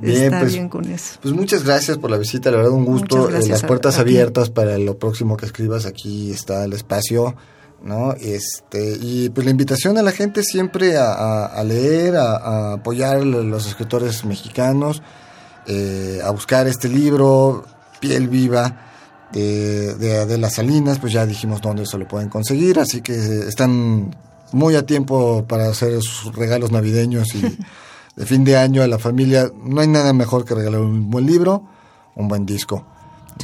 está 0.00 0.40
pues, 0.40 0.52
bien 0.52 0.68
con 0.68 0.84
eso. 0.84 1.18
Pues 1.20 1.34
muchas 1.34 1.64
gracias 1.64 1.98
por 1.98 2.08
la 2.08 2.18
visita, 2.18 2.52
la 2.52 2.58
verdad 2.58 2.72
un 2.72 2.84
gusto. 2.84 3.28
Eh, 3.30 3.48
las 3.48 3.64
puertas 3.64 3.98
a 3.98 4.02
abiertas 4.02 4.50
para 4.50 4.78
lo 4.78 4.96
próximo 4.96 5.36
que 5.36 5.46
escribas, 5.46 5.86
aquí 5.86 6.30
está 6.30 6.64
el 6.64 6.72
espacio, 6.72 7.34
¿no? 7.82 8.12
Este, 8.14 8.96
y 9.00 9.28
pues 9.30 9.44
la 9.44 9.50
invitación 9.50 9.98
a 9.98 10.02
la 10.02 10.12
gente 10.12 10.42
siempre 10.42 10.96
a, 10.96 11.12
a- 11.12 11.46
a 11.46 11.64
leer, 11.64 12.16
a, 12.16 12.36
a 12.36 12.72
apoyar 12.74 13.16
a 13.16 13.24
los 13.24 13.66
escritores 13.66 14.24
mexicanos, 14.24 15.02
eh, 15.66 16.20
a 16.24 16.30
buscar 16.30 16.66
este 16.66 16.88
libro, 16.88 17.64
Piel 18.00 18.28
Viva, 18.28 18.88
de, 19.32 19.94
de 19.94 20.18
Adela 20.18 20.50
Salinas, 20.50 20.98
pues 20.98 21.12
ya 21.12 21.24
dijimos 21.24 21.60
dónde 21.62 21.86
se 21.86 21.96
lo 21.98 22.06
pueden 22.06 22.28
conseguir, 22.28 22.78
así 22.78 23.00
que 23.00 23.14
están 23.48 24.14
muy 24.52 24.76
a 24.76 24.84
tiempo 24.84 25.44
para 25.48 25.68
hacer 25.68 26.02
sus 26.02 26.34
regalos 26.36 26.70
navideños 26.70 27.34
y 27.34 27.40
de 28.16 28.26
fin 28.26 28.44
de 28.44 28.58
año 28.58 28.82
a 28.82 28.86
la 28.86 28.98
familia. 28.98 29.50
No 29.64 29.80
hay 29.80 29.88
nada 29.88 30.12
mejor 30.12 30.44
que 30.44 30.54
regalar 30.54 30.80
un 30.82 31.10
buen 31.10 31.24
libro, 31.26 31.62
un 32.14 32.28
buen 32.28 32.44
disco, 32.44 32.84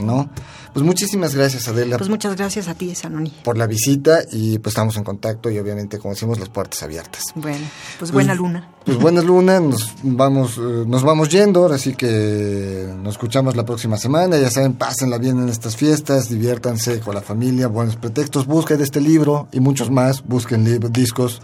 ¿no? 0.03 0.29
Pues 0.73 0.85
muchísimas 0.85 1.35
gracias 1.35 1.67
Adela 1.67 1.97
Pues 1.97 2.11
muchas 2.11 2.37
gracias 2.37 2.69
a 2.69 2.75
ti, 2.75 2.95
Sanoni. 2.95 3.33
por 3.43 3.57
la 3.59 3.67
visita 3.67 4.21
y 4.31 4.59
pues 4.59 4.73
estamos 4.73 4.97
en 4.97 5.03
contacto 5.05 5.51
y 5.51 5.59
obviamente 5.59 5.99
como 5.99 6.15
decimos 6.15 6.39
las 6.39 6.51
puertas 6.51 6.83
abiertas. 6.83 7.23
Bueno, 7.35 7.67
pues 7.99 8.13
buena 8.13 8.35
luna. 8.35 8.69
Pues 8.85 8.99
buenas 8.99 9.25
lunas, 9.33 9.63
nos 9.63 9.93
vamos, 10.05 10.57
eh, 10.59 10.85
nos 10.87 11.03
vamos 11.03 11.31
yendo, 11.31 11.63
ahora 11.63 11.79
sí 11.79 11.95
que 11.95 12.89
nos 13.03 13.15
escuchamos 13.15 13.57
la 13.57 13.65
próxima 13.65 13.97
semana, 13.97 14.37
ya 14.39 14.51
saben, 14.51 14.75
pásenla 14.75 15.19
bien 15.19 15.39
en 15.43 15.49
estas 15.49 15.75
fiestas, 15.77 16.29
diviértanse 16.29 17.01
con 17.01 17.15
la 17.15 17.23
familia, 17.23 17.67
buenos 17.69 17.97
pretextos, 17.97 18.47
busquen 18.47 18.81
este 18.81 19.01
libro 19.01 19.49
y 19.53 19.61
muchos 19.61 19.91
más, 19.91 20.23
busquen 20.25 20.65
lib- 20.65 20.91
discos, 20.91 21.41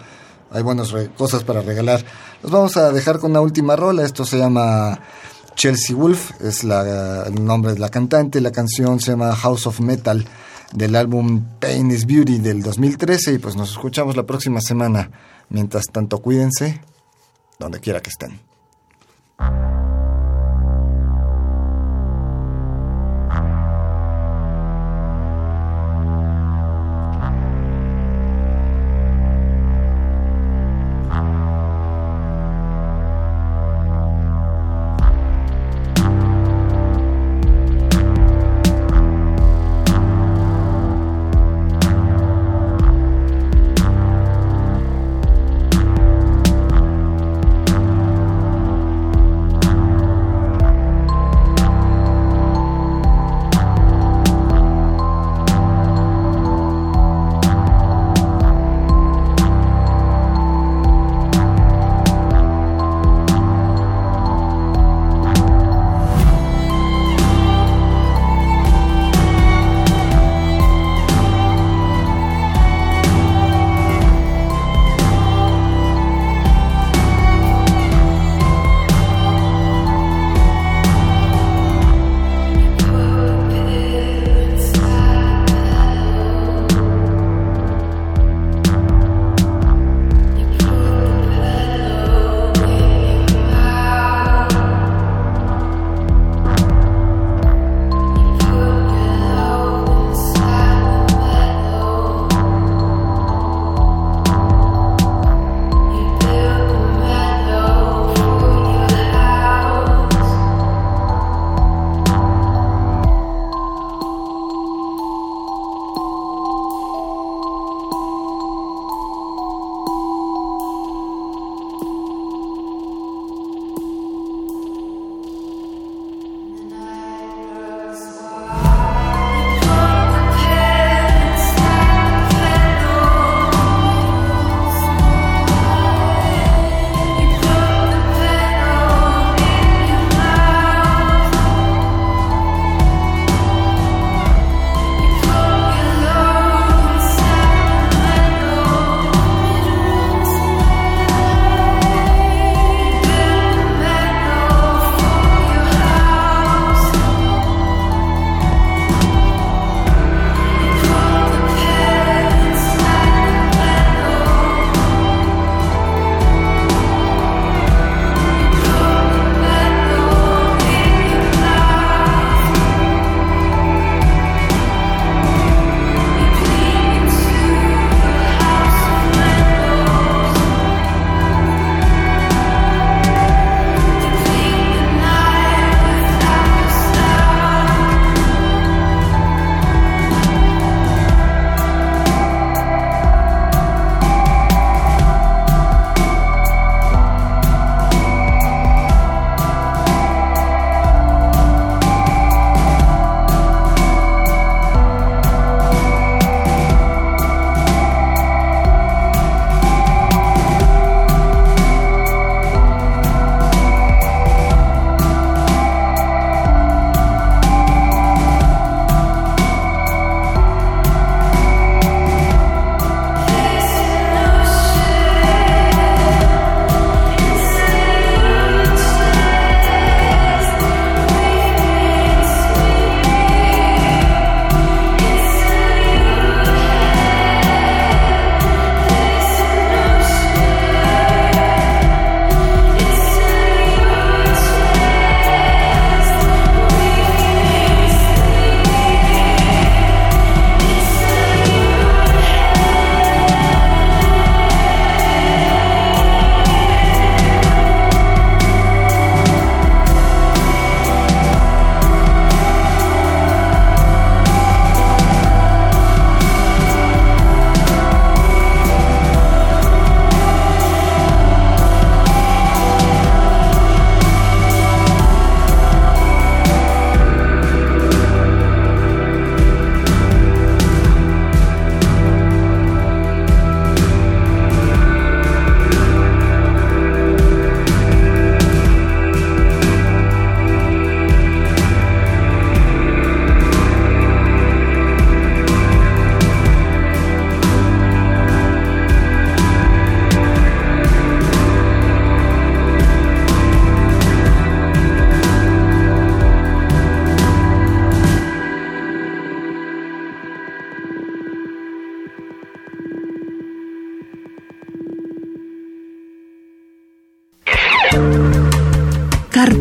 hay 0.52 0.62
buenas 0.62 0.94
cosas 1.16 1.42
para 1.44 1.60
regalar. 1.62 2.04
Los 2.42 2.52
vamos 2.52 2.76
a 2.76 2.92
dejar 2.92 3.18
con 3.18 3.32
una 3.32 3.40
última 3.40 3.74
rola, 3.74 4.04
esto 4.04 4.24
se 4.24 4.38
llama 4.38 5.00
Chelsea 5.54 5.96
Wolf, 5.96 6.40
es 6.40 6.64
el 6.64 7.44
nombre 7.44 7.72
de 7.72 7.78
la 7.78 7.88
cantante, 7.88 8.40
la 8.40 8.52
canción 8.52 9.00
se 9.00 9.12
llama 9.12 9.34
House 9.34 9.66
of 9.66 9.80
Metal 9.80 10.24
del 10.72 10.96
álbum 10.96 11.44
Pain 11.60 11.90
is 11.90 12.06
Beauty 12.06 12.38
del 12.38 12.62
2013 12.62 13.34
y 13.34 13.38
pues 13.38 13.56
nos 13.56 13.70
escuchamos 13.70 14.16
la 14.16 14.24
próxima 14.24 14.60
semana. 14.60 15.10
Mientras 15.48 15.84
tanto, 15.86 16.18
cuídense 16.20 16.80
donde 17.58 17.80
quiera 17.80 18.00
que 18.00 18.10
estén. 18.10 18.40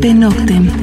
Carpe 0.03 0.13
Noctem. 0.19 0.82